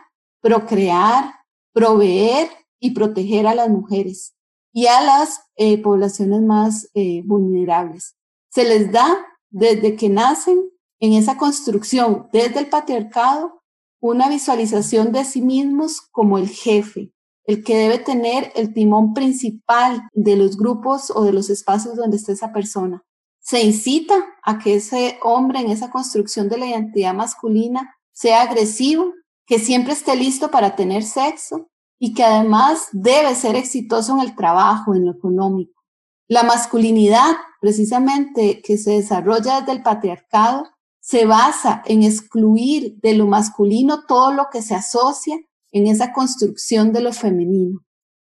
procrear, 0.41 1.33
proveer 1.73 2.49
y 2.79 2.91
proteger 2.91 3.47
a 3.47 3.55
las 3.55 3.69
mujeres 3.69 4.35
y 4.73 4.87
a 4.87 5.01
las 5.01 5.41
eh, 5.55 5.81
poblaciones 5.81 6.41
más 6.41 6.89
eh, 6.93 7.23
vulnerables. 7.25 8.15
Se 8.49 8.65
les 8.65 8.91
da 8.91 9.25
desde 9.49 9.95
que 9.95 10.09
nacen 10.09 10.69
en 10.99 11.13
esa 11.13 11.37
construcción, 11.37 12.27
desde 12.33 12.59
el 12.59 12.67
patriarcado, 12.67 13.61
una 14.01 14.27
visualización 14.27 15.11
de 15.11 15.23
sí 15.23 15.41
mismos 15.41 16.01
como 16.11 16.37
el 16.37 16.49
jefe, 16.49 17.13
el 17.45 17.63
que 17.63 17.75
debe 17.75 17.97
tener 17.99 18.51
el 18.55 18.73
timón 18.73 19.13
principal 19.13 20.07
de 20.13 20.35
los 20.35 20.57
grupos 20.57 21.11
o 21.13 21.23
de 21.23 21.33
los 21.33 21.49
espacios 21.49 21.95
donde 21.95 22.17
esté 22.17 22.33
esa 22.33 22.53
persona. 22.53 23.03
Se 23.39 23.61
incita 23.61 24.15
a 24.43 24.59
que 24.59 24.75
ese 24.75 25.19
hombre 25.23 25.59
en 25.59 25.71
esa 25.71 25.89
construcción 25.89 26.47
de 26.47 26.59
la 26.59 26.67
identidad 26.67 27.13
masculina 27.13 27.95
sea 28.11 28.43
agresivo, 28.43 29.13
que 29.45 29.59
siempre 29.59 29.93
esté 29.93 30.15
listo 30.15 30.51
para 30.51 30.75
tener 30.75 31.03
sexo 31.03 31.67
y 31.99 32.13
que 32.13 32.23
además 32.23 32.87
debe 32.91 33.33
ser 33.35 33.55
exitoso 33.55 34.13
en 34.13 34.21
el 34.21 34.35
trabajo, 34.35 34.93
en 34.93 35.05
lo 35.05 35.11
económico. 35.11 35.81
La 36.27 36.43
masculinidad, 36.43 37.35
precisamente, 37.59 38.61
que 38.61 38.77
se 38.77 38.91
desarrolla 38.91 39.59
desde 39.59 39.73
el 39.73 39.83
patriarcado, 39.83 40.69
se 41.01 41.25
basa 41.25 41.81
en 41.85 42.03
excluir 42.03 42.99
de 43.01 43.15
lo 43.15 43.25
masculino 43.25 44.05
todo 44.05 44.31
lo 44.31 44.47
que 44.51 44.61
se 44.61 44.75
asocia 44.75 45.37
en 45.71 45.87
esa 45.87 46.13
construcción 46.13 46.93
de 46.93 47.01
lo 47.01 47.13
femenino. 47.13 47.79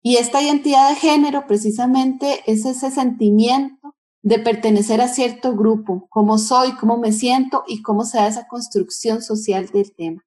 Y 0.01 0.17
esta 0.17 0.41
identidad 0.41 0.89
de 0.89 0.95
género 0.95 1.45
precisamente 1.47 2.41
es 2.47 2.65
ese 2.65 2.89
sentimiento 2.89 3.95
de 4.23 4.39
pertenecer 4.39 5.01
a 5.01 5.07
cierto 5.07 5.55
grupo, 5.55 6.07
cómo 6.09 6.37
soy, 6.37 6.73
cómo 6.73 6.97
me 6.97 7.11
siento 7.11 7.63
y 7.67 7.81
cómo 7.81 8.03
se 8.03 8.17
da 8.17 8.27
esa 8.27 8.47
construcción 8.47 9.21
social 9.21 9.67
del 9.67 9.93
tema. 9.95 10.23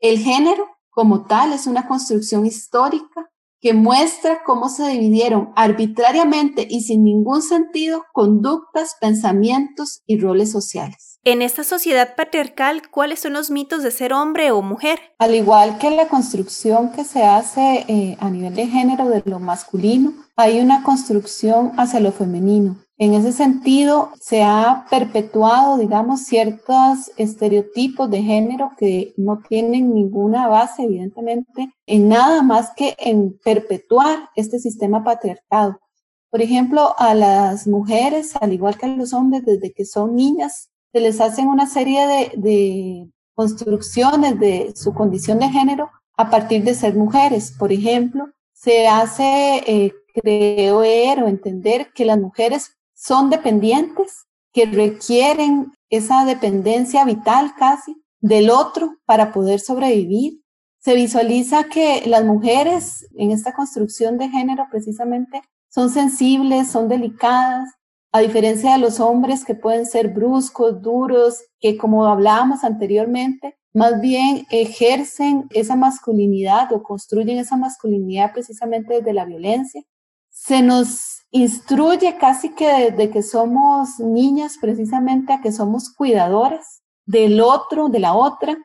El 0.00 0.18
género 0.18 0.66
como 0.90 1.26
tal 1.26 1.52
es 1.52 1.66
una 1.66 1.86
construcción 1.86 2.46
histórica 2.46 3.30
que 3.60 3.72
muestra 3.72 4.42
cómo 4.44 4.68
se 4.68 4.86
dividieron 4.88 5.50
arbitrariamente 5.56 6.66
y 6.68 6.82
sin 6.82 7.02
ningún 7.02 7.42
sentido 7.42 8.04
conductas, 8.12 8.96
pensamientos 9.00 10.02
y 10.06 10.18
roles 10.18 10.52
sociales. 10.52 11.13
En 11.26 11.40
esta 11.40 11.64
sociedad 11.64 12.16
patriarcal, 12.16 12.82
¿cuáles 12.90 13.20
son 13.20 13.32
los 13.32 13.50
mitos 13.50 13.82
de 13.82 13.90
ser 13.90 14.12
hombre 14.12 14.50
o 14.50 14.60
mujer? 14.60 14.98
Al 15.18 15.34
igual 15.34 15.78
que 15.78 15.90
la 15.90 16.06
construcción 16.06 16.92
que 16.92 17.02
se 17.02 17.22
hace 17.22 17.86
eh, 17.88 18.18
a 18.20 18.28
nivel 18.28 18.54
de 18.54 18.66
género 18.66 19.08
de 19.08 19.22
lo 19.24 19.38
masculino, 19.38 20.12
hay 20.36 20.60
una 20.60 20.82
construcción 20.82 21.72
hacia 21.78 22.00
lo 22.00 22.12
femenino. 22.12 22.76
En 22.98 23.14
ese 23.14 23.32
sentido, 23.32 24.10
se 24.20 24.42
ha 24.42 24.84
perpetuado, 24.90 25.78
digamos, 25.78 26.20
ciertos 26.20 27.10
estereotipos 27.16 28.10
de 28.10 28.22
género 28.22 28.72
que 28.76 29.14
no 29.16 29.38
tienen 29.48 29.94
ninguna 29.94 30.46
base, 30.46 30.82
evidentemente, 30.82 31.72
en 31.86 32.10
nada 32.10 32.42
más 32.42 32.72
que 32.76 32.96
en 32.98 33.38
perpetuar 33.42 34.28
este 34.36 34.58
sistema 34.58 35.02
patriarcado. 35.02 35.80
Por 36.28 36.42
ejemplo, 36.42 36.94
a 36.98 37.14
las 37.14 37.66
mujeres, 37.66 38.36
al 38.38 38.52
igual 38.52 38.76
que 38.76 38.84
a 38.84 38.88
los 38.90 39.14
hombres, 39.14 39.46
desde 39.46 39.72
que 39.72 39.86
son 39.86 40.16
niñas, 40.16 40.68
se 40.94 41.00
les 41.00 41.20
hacen 41.20 41.48
una 41.48 41.66
serie 41.66 42.30
de, 42.36 43.10
construcciones 43.34 44.38
de 44.38 44.72
su 44.76 44.94
condición 44.94 45.40
de 45.40 45.48
género 45.48 45.90
a 46.16 46.30
partir 46.30 46.62
de 46.62 46.76
ser 46.76 46.94
mujeres. 46.94 47.52
Por 47.58 47.72
ejemplo, 47.72 48.28
se 48.52 48.86
hace 48.86 49.64
eh, 49.66 49.92
creer 50.14 51.20
o 51.20 51.26
entender 51.26 51.90
que 51.92 52.04
las 52.04 52.20
mujeres 52.20 52.76
son 52.92 53.28
dependientes, 53.28 54.26
que 54.52 54.66
requieren 54.66 55.72
esa 55.90 56.24
dependencia 56.24 57.04
vital 57.04 57.54
casi 57.58 58.00
del 58.20 58.50
otro 58.50 58.98
para 59.04 59.32
poder 59.32 59.58
sobrevivir. 59.58 60.42
Se 60.78 60.94
visualiza 60.94 61.64
que 61.64 62.04
las 62.06 62.24
mujeres 62.24 63.08
en 63.16 63.32
esta 63.32 63.52
construcción 63.52 64.16
de 64.16 64.28
género 64.28 64.68
precisamente 64.70 65.42
son 65.70 65.90
sensibles, 65.90 66.70
son 66.70 66.88
delicadas, 66.88 67.68
a 68.14 68.20
diferencia 68.20 68.74
de 68.74 68.78
los 68.78 69.00
hombres 69.00 69.44
que 69.44 69.56
pueden 69.56 69.86
ser 69.86 70.10
bruscos, 70.10 70.80
duros, 70.80 71.42
que 71.58 71.76
como 71.76 72.06
hablábamos 72.06 72.62
anteriormente, 72.62 73.58
más 73.72 74.00
bien 74.00 74.46
ejercen 74.50 75.48
esa 75.50 75.74
masculinidad 75.74 76.72
o 76.72 76.84
construyen 76.84 77.38
esa 77.38 77.56
masculinidad 77.56 78.32
precisamente 78.32 78.94
desde 78.94 79.14
la 79.14 79.24
violencia. 79.24 79.82
Se 80.30 80.62
nos 80.62 81.24
instruye 81.32 82.16
casi 82.16 82.54
que 82.54 82.92
desde 82.92 83.10
que 83.10 83.24
somos 83.24 83.98
niñas 83.98 84.58
precisamente 84.60 85.32
a 85.32 85.40
que 85.40 85.50
somos 85.50 85.92
cuidadoras 85.92 86.82
del 87.06 87.40
otro, 87.40 87.88
de 87.88 87.98
la 87.98 88.14
otra, 88.14 88.56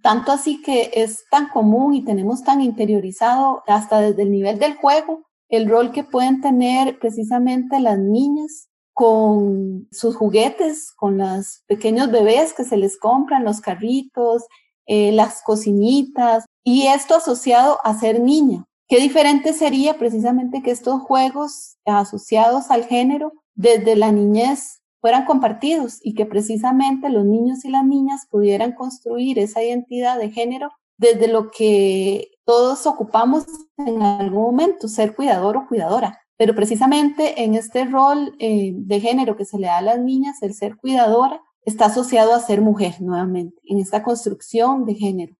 tanto 0.00 0.32
así 0.32 0.62
que 0.62 0.90
es 0.94 1.22
tan 1.30 1.50
común 1.50 1.92
y 1.92 2.02
tenemos 2.02 2.42
tan 2.42 2.62
interiorizado 2.62 3.62
hasta 3.66 4.00
desde 4.00 4.22
el 4.22 4.30
nivel 4.30 4.58
del 4.58 4.74
juego 4.76 5.26
el 5.50 5.68
rol 5.68 5.92
que 5.92 6.02
pueden 6.02 6.40
tener 6.40 6.98
precisamente 6.98 7.78
las 7.78 7.98
niñas 7.98 8.70
con 8.96 9.88
sus 9.92 10.16
juguetes, 10.16 10.90
con 10.90 11.18
los 11.18 11.62
pequeños 11.66 12.10
bebés 12.10 12.54
que 12.54 12.64
se 12.64 12.78
les 12.78 12.98
compran, 12.98 13.44
los 13.44 13.60
carritos, 13.60 14.46
eh, 14.86 15.12
las 15.12 15.42
cocinitas, 15.42 16.46
y 16.64 16.86
esto 16.86 17.14
asociado 17.14 17.78
a 17.84 17.92
ser 17.92 18.20
niña. 18.20 18.64
Qué 18.88 18.98
diferente 18.98 19.52
sería 19.52 19.98
precisamente 19.98 20.62
que 20.62 20.70
estos 20.70 21.02
juegos 21.02 21.76
asociados 21.84 22.70
al 22.70 22.84
género 22.84 23.34
desde 23.54 23.96
la 23.96 24.12
niñez 24.12 24.80
fueran 25.02 25.26
compartidos 25.26 25.98
y 26.00 26.14
que 26.14 26.24
precisamente 26.24 27.10
los 27.10 27.26
niños 27.26 27.66
y 27.66 27.68
las 27.68 27.84
niñas 27.84 28.26
pudieran 28.30 28.72
construir 28.72 29.38
esa 29.38 29.62
identidad 29.62 30.18
de 30.18 30.30
género 30.30 30.70
desde 30.96 31.28
lo 31.28 31.50
que 31.50 32.30
todos 32.46 32.86
ocupamos 32.86 33.44
en 33.76 34.00
algún 34.00 34.40
momento, 34.40 34.88
ser 34.88 35.14
cuidador 35.14 35.58
o 35.58 35.66
cuidadora. 35.68 36.25
Pero 36.36 36.54
precisamente 36.54 37.42
en 37.42 37.54
este 37.54 37.84
rol 37.84 38.34
eh, 38.38 38.72
de 38.74 39.00
género 39.00 39.36
que 39.36 39.44
se 39.44 39.58
le 39.58 39.66
da 39.66 39.78
a 39.78 39.82
las 39.82 39.98
niñas, 39.98 40.42
el 40.42 40.54
ser 40.54 40.76
cuidadora 40.76 41.42
está 41.62 41.86
asociado 41.86 42.34
a 42.34 42.40
ser 42.40 42.60
mujer 42.60 42.96
nuevamente, 43.00 43.60
en 43.64 43.78
esta 43.78 44.02
construcción 44.02 44.84
de 44.84 44.94
género. 44.94 45.36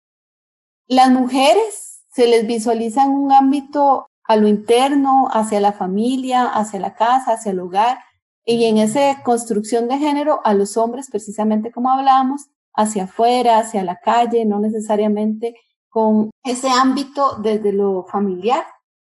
Las 0.88 1.10
mujeres 1.10 2.02
se 2.08 2.26
les 2.26 2.46
visualiza 2.46 3.04
en 3.04 3.10
un 3.10 3.32
ámbito 3.32 4.08
a 4.24 4.36
lo 4.36 4.48
interno, 4.48 5.28
hacia 5.30 5.60
la 5.60 5.72
familia, 5.72 6.46
hacia 6.46 6.80
la 6.80 6.94
casa, 6.94 7.34
hacia 7.34 7.52
el 7.52 7.60
hogar, 7.60 7.98
y 8.44 8.64
en 8.64 8.78
esa 8.78 9.22
construcción 9.22 9.88
de 9.88 9.98
género 9.98 10.40
a 10.44 10.54
los 10.54 10.76
hombres, 10.76 11.08
precisamente 11.10 11.70
como 11.70 11.90
hablábamos, 11.90 12.46
hacia 12.74 13.04
afuera, 13.04 13.58
hacia 13.58 13.84
la 13.84 13.96
calle, 13.96 14.44
no 14.44 14.60
necesariamente 14.60 15.54
con 15.88 16.30
ese 16.44 16.68
ámbito 16.68 17.36
desde 17.42 17.72
lo 17.72 18.04
familiar. 18.04 18.64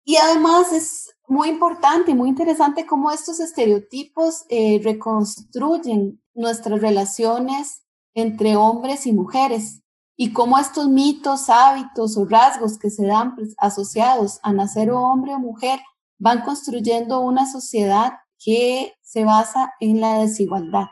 Y 0.04 0.16
además 0.16 0.72
es 0.72 1.14
muy 1.30 1.48
importante 1.48 2.10
y 2.10 2.14
muy 2.14 2.28
interesante 2.28 2.84
cómo 2.84 3.12
estos 3.12 3.38
estereotipos 3.38 4.44
eh, 4.48 4.80
reconstruyen 4.82 6.20
nuestras 6.34 6.80
relaciones 6.80 7.84
entre 8.14 8.56
hombres 8.56 9.06
y 9.06 9.12
mujeres 9.12 9.80
y 10.16 10.32
cómo 10.32 10.58
estos 10.58 10.88
mitos, 10.88 11.48
hábitos 11.48 12.16
o 12.16 12.24
rasgos 12.24 12.78
que 12.78 12.90
se 12.90 13.06
dan 13.06 13.36
pues, 13.36 13.54
asociados 13.58 14.40
a 14.42 14.52
nacer 14.52 14.90
hombre 14.90 15.32
o 15.32 15.38
mujer 15.38 15.78
van 16.18 16.42
construyendo 16.42 17.20
una 17.20 17.50
sociedad 17.50 18.14
que 18.44 18.94
se 19.00 19.24
basa 19.24 19.72
en 19.78 20.00
la 20.00 20.18
desigualdad 20.18 20.88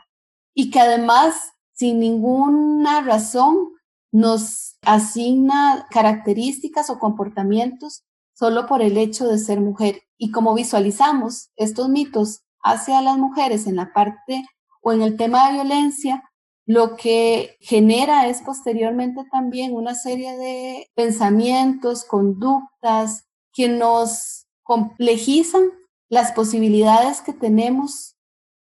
y 0.53 0.71
que 0.71 0.79
además 0.79 1.35
sin 1.73 1.99
ninguna 1.99 3.01
razón 3.01 3.73
nos 4.13 4.77
asigna 4.83 5.85
características 5.91 6.89
o 6.89 6.97
comportamientos 6.97 8.05
solo 8.39 8.67
por 8.67 8.81
el 8.81 8.97
hecho 8.97 9.27
de 9.27 9.37
ser 9.37 9.59
mujer. 9.59 10.03
Y 10.17 10.31
como 10.31 10.53
visualizamos 10.53 11.51
estos 11.57 11.89
mitos 11.89 12.43
hacia 12.63 13.01
las 13.01 13.17
mujeres 13.17 13.67
en 13.67 13.75
la 13.75 13.91
parte 13.91 14.45
o 14.81 14.93
en 14.93 15.01
el 15.01 15.17
tema 15.17 15.47
de 15.47 15.55
violencia, 15.55 16.23
lo 16.65 16.95
que 16.95 17.57
genera 17.59 18.27
es 18.27 18.41
posteriormente 18.41 19.25
también 19.29 19.73
una 19.75 19.93
serie 19.93 20.37
de 20.37 20.87
pensamientos, 20.95 22.05
conductas 22.05 23.25
que 23.51 23.67
nos 23.67 24.47
complejizan 24.63 25.63
las 26.07 26.31
posibilidades 26.31 27.19
que 27.21 27.33
tenemos 27.33 28.15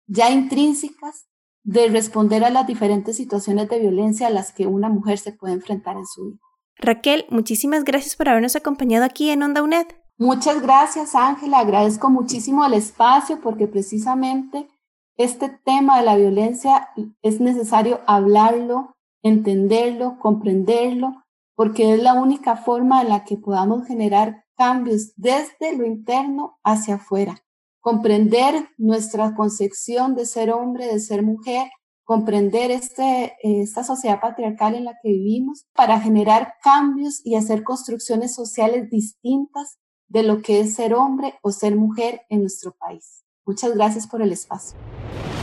ya 0.06 0.30
intrínsecas 0.30 1.28
de 1.64 1.90
responder 1.90 2.46
a 2.46 2.52
las 2.52 2.68
diferentes 2.68 3.18
situaciones 3.18 3.68
de 3.68 3.80
violencia 3.80 4.28
a 4.28 4.30
las 4.32 4.54
que 4.54 4.66
una 4.66 4.88
mujer 4.88 5.18
se 5.18 5.34
puede 5.34 5.56
enfrentar 5.56 5.98
en 5.98 6.06
su 6.06 6.32
vida. 6.32 6.47
Raquel, 6.80 7.26
muchísimas 7.30 7.84
gracias 7.84 8.16
por 8.16 8.30
habernos 8.30 8.56
acompañado 8.56 9.06
aquí 9.06 9.30
en 9.30 9.44
Onda 9.44 9.64
UNED. 9.64 9.88
Muchas 10.20 10.62
gracias, 10.62 11.16
Ángela. 11.16 11.60
Agradezco 11.60 12.10
muchísimo 12.10 12.66
el 12.66 12.74
espacio 12.74 13.40
porque 13.42 13.68
precisamente 13.68 14.68
este 15.16 15.50
tema 15.50 16.00
de 16.00 16.06
la 16.06 16.16
violencia 16.16 16.90
es 17.22 17.40
necesario 17.40 18.02
hablarlo, 18.06 18.96
entenderlo, 19.24 20.18
comprenderlo, 20.20 21.24
porque 21.56 21.94
es 21.94 22.02
la 22.02 22.14
única 22.14 22.56
forma 22.56 23.02
en 23.02 23.10
la 23.10 23.24
que 23.24 23.38
podamos 23.38 23.88
generar 23.88 24.46
cambios 24.56 25.14
desde 25.16 25.76
lo 25.76 25.86
interno 25.86 26.60
hacia 26.64 26.96
afuera. 26.96 27.40
Comprender 27.80 28.70
nuestra 28.78 29.34
concepción 29.36 30.16
de 30.16 30.26
ser 30.26 30.52
hombre, 30.52 30.88
de 30.88 31.00
ser 31.00 31.24
mujer, 31.24 31.70
comprender 32.08 32.72
este, 32.72 33.36
esta 33.44 33.84
sociedad 33.84 34.22
patriarcal 34.22 34.76
en 34.76 34.86
la 34.86 34.94
que 35.04 35.10
vivimos 35.10 35.66
para 35.76 36.00
generar 36.00 36.54
cambios 36.64 37.20
y 37.26 37.36
hacer 37.36 37.64
construcciones 37.64 38.34
sociales 38.34 38.90
distintas 38.90 39.78
de 40.08 40.24
lo 40.24 40.42
que 40.42 40.62
es 40.62 40.74
ser 40.74 40.94
hombre 40.94 41.34
o 41.42 41.52
ser 41.52 41.76
mujer 41.76 42.22
en 42.30 42.42
nuestro 42.42 42.74
país. 42.80 43.26
Muchas 43.46 43.76
gracias 43.76 44.08
por 44.08 44.22
el 44.22 44.32
espacio. 44.32 44.80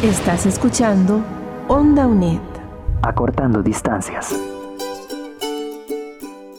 Estás 0.03 0.47
escuchando 0.47 1.23
Onda 1.69 2.07
UNED. 2.07 2.41
Acortando 3.03 3.63
distancias. 3.63 4.35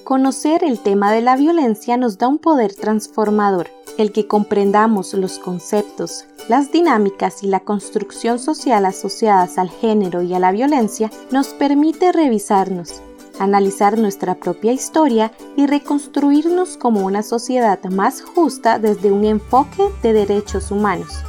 Conocer 0.05 0.63
el 0.63 0.81
tema 0.81 1.11
de 1.11 1.21
la 1.21 1.35
violencia 1.35 1.97
nos 1.97 2.19
da 2.19 2.27
un 2.27 2.37
poder 2.37 2.75
transformador 2.75 3.71
el 3.97 4.11
que 4.11 4.27
comprendamos 4.27 5.15
los 5.15 5.39
conceptos, 5.39 6.25
las 6.47 6.71
dinámicas 6.71 7.41
y 7.41 7.47
la 7.47 7.61
construcción 7.61 8.37
social 8.37 8.85
asociadas 8.85 9.57
al 9.57 9.71
género 9.71 10.21
y 10.21 10.35
a 10.35 10.39
la 10.39 10.51
violencia 10.51 11.09
nos 11.31 11.47
permite 11.47 12.11
revisarnos, 12.11 13.01
analizar 13.39 13.97
nuestra 13.97 14.35
propia 14.35 14.73
historia 14.73 15.31
y 15.57 15.65
reconstruirnos 15.65 16.77
como 16.77 17.03
una 17.03 17.23
sociedad 17.23 17.83
más 17.85 18.21
justa 18.21 18.77
desde 18.77 19.11
un 19.11 19.25
enfoque 19.25 19.89
de 20.03 20.13
derechos 20.13 20.69
humanos. 20.69 21.23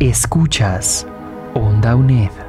Escuchas 0.00 1.06
Onda 1.54 1.94
UNED. 1.94 2.45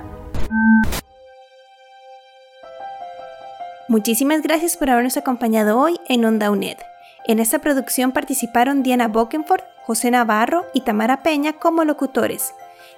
Muchísimas 3.89 4.41
gracias 4.41 4.75
por 4.75 4.89
habernos 4.89 5.15
acompañado 5.15 5.79
hoy 5.79 5.97
en 6.09 6.25
Onda 6.25 6.51
UNED. 6.51 6.77
En 7.25 7.39
esta 7.39 7.59
producción 7.59 8.11
participaron 8.11 8.83
Diana 8.83 9.07
Bokenford, 9.07 9.61
José 9.85 10.11
Navarro 10.11 10.65
y 10.73 10.81
Tamara 10.81 11.23
Peña 11.23 11.53
como 11.53 11.85
locutores, 11.85 12.53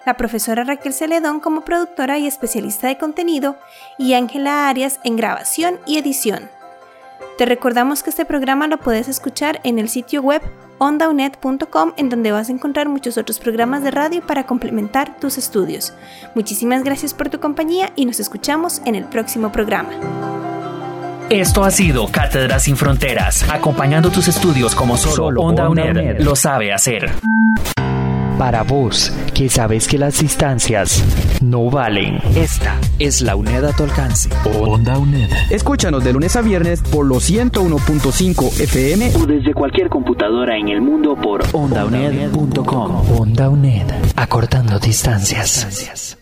la 0.08 0.16
profesora 0.18 0.64
Raquel 0.64 0.94
Celedón 0.94 1.42
como 1.42 1.62
productora 1.62 2.18
y 2.18 2.26
especialista 2.26 2.88
de 2.88 2.98
contenido 2.98 3.56
y 4.00 4.14
Ángela 4.16 4.68
Arias 4.68 5.00
en 5.04 5.16
grabación 5.16 5.80
y 5.86 6.00
edición. 6.00 6.50
Te 7.38 7.46
recordamos 7.46 8.02
que 8.02 8.10
este 8.10 8.26
programa 8.26 8.68
lo 8.68 8.80
puedes 8.80 9.08
escuchar 9.08 9.62
en 9.64 9.78
el 9.78 9.90
sitio 9.90 10.24
web 10.24 10.42
ondaunet.com 10.80 11.94
en 11.98 12.10
donde 12.10 12.32
vas 12.32 12.50
a 12.50 12.52
encontrar 12.52 12.90
muchos 12.90 13.18
otros 13.20 13.38
programas 13.40 13.84
de 13.84 13.92
radio 13.92 14.26
para 14.26 14.48
complementar 14.48 15.20
tus 15.20 15.38
estudios. 15.38 15.94
Muchísimas 16.34 16.84
gracias 16.84 17.14
por 17.14 17.30
tu 17.30 17.40
compañía 17.40 17.92
y 17.96 18.08
nos 18.08 18.20
escuchamos 18.20 18.82
en 18.86 18.96
el 18.96 19.06
próximo 19.06 19.52
programa. 19.52 20.49
Esto 21.30 21.64
ha 21.64 21.70
sido 21.70 22.08
Cátedras 22.08 22.64
sin 22.64 22.76
Fronteras, 22.76 23.48
acompañando 23.52 24.10
tus 24.10 24.28
estudios 24.28 24.74
como 24.74 24.98
solo, 24.98 25.42
Onda, 25.42 25.70
UNED, 25.70 26.22
lo 26.22 26.36
sabe 26.36 26.74
hacer. 26.74 27.12
Para 28.40 28.64
vos, 28.64 29.14
que 29.36 29.48
sabes 29.48 29.88
que 29.88 30.00
las 30.00 30.20
distancias 30.20 31.04
no 31.40 31.70
valen. 31.70 32.20
Esta 32.36 32.78
es 32.98 33.22
la 33.22 33.36
UNED 33.36 33.64
a 33.66 33.74
tu 33.74 33.84
alcance. 33.84 34.30
Onda 34.60 34.98
UNED. 34.98 35.30
Escúchanos 35.52 36.04
de 36.04 36.14
lunes 36.14 36.36
a 36.36 36.42
viernes 36.42 36.82
por 36.82 37.06
los 37.06 37.30
101.5 37.30 38.62
FM 38.62 39.12
o 39.16 39.28
desde 39.28 39.54
cualquier 39.54 39.90
computadora 39.90 40.58
en 40.58 40.70
el 40.70 40.82
mundo 40.82 41.16
por 41.16 41.44
ondauned.com. 41.54 43.20
Onda 43.20 43.50
UNED, 43.50 43.86
acortando 44.16 44.80
distancias. 44.80 46.19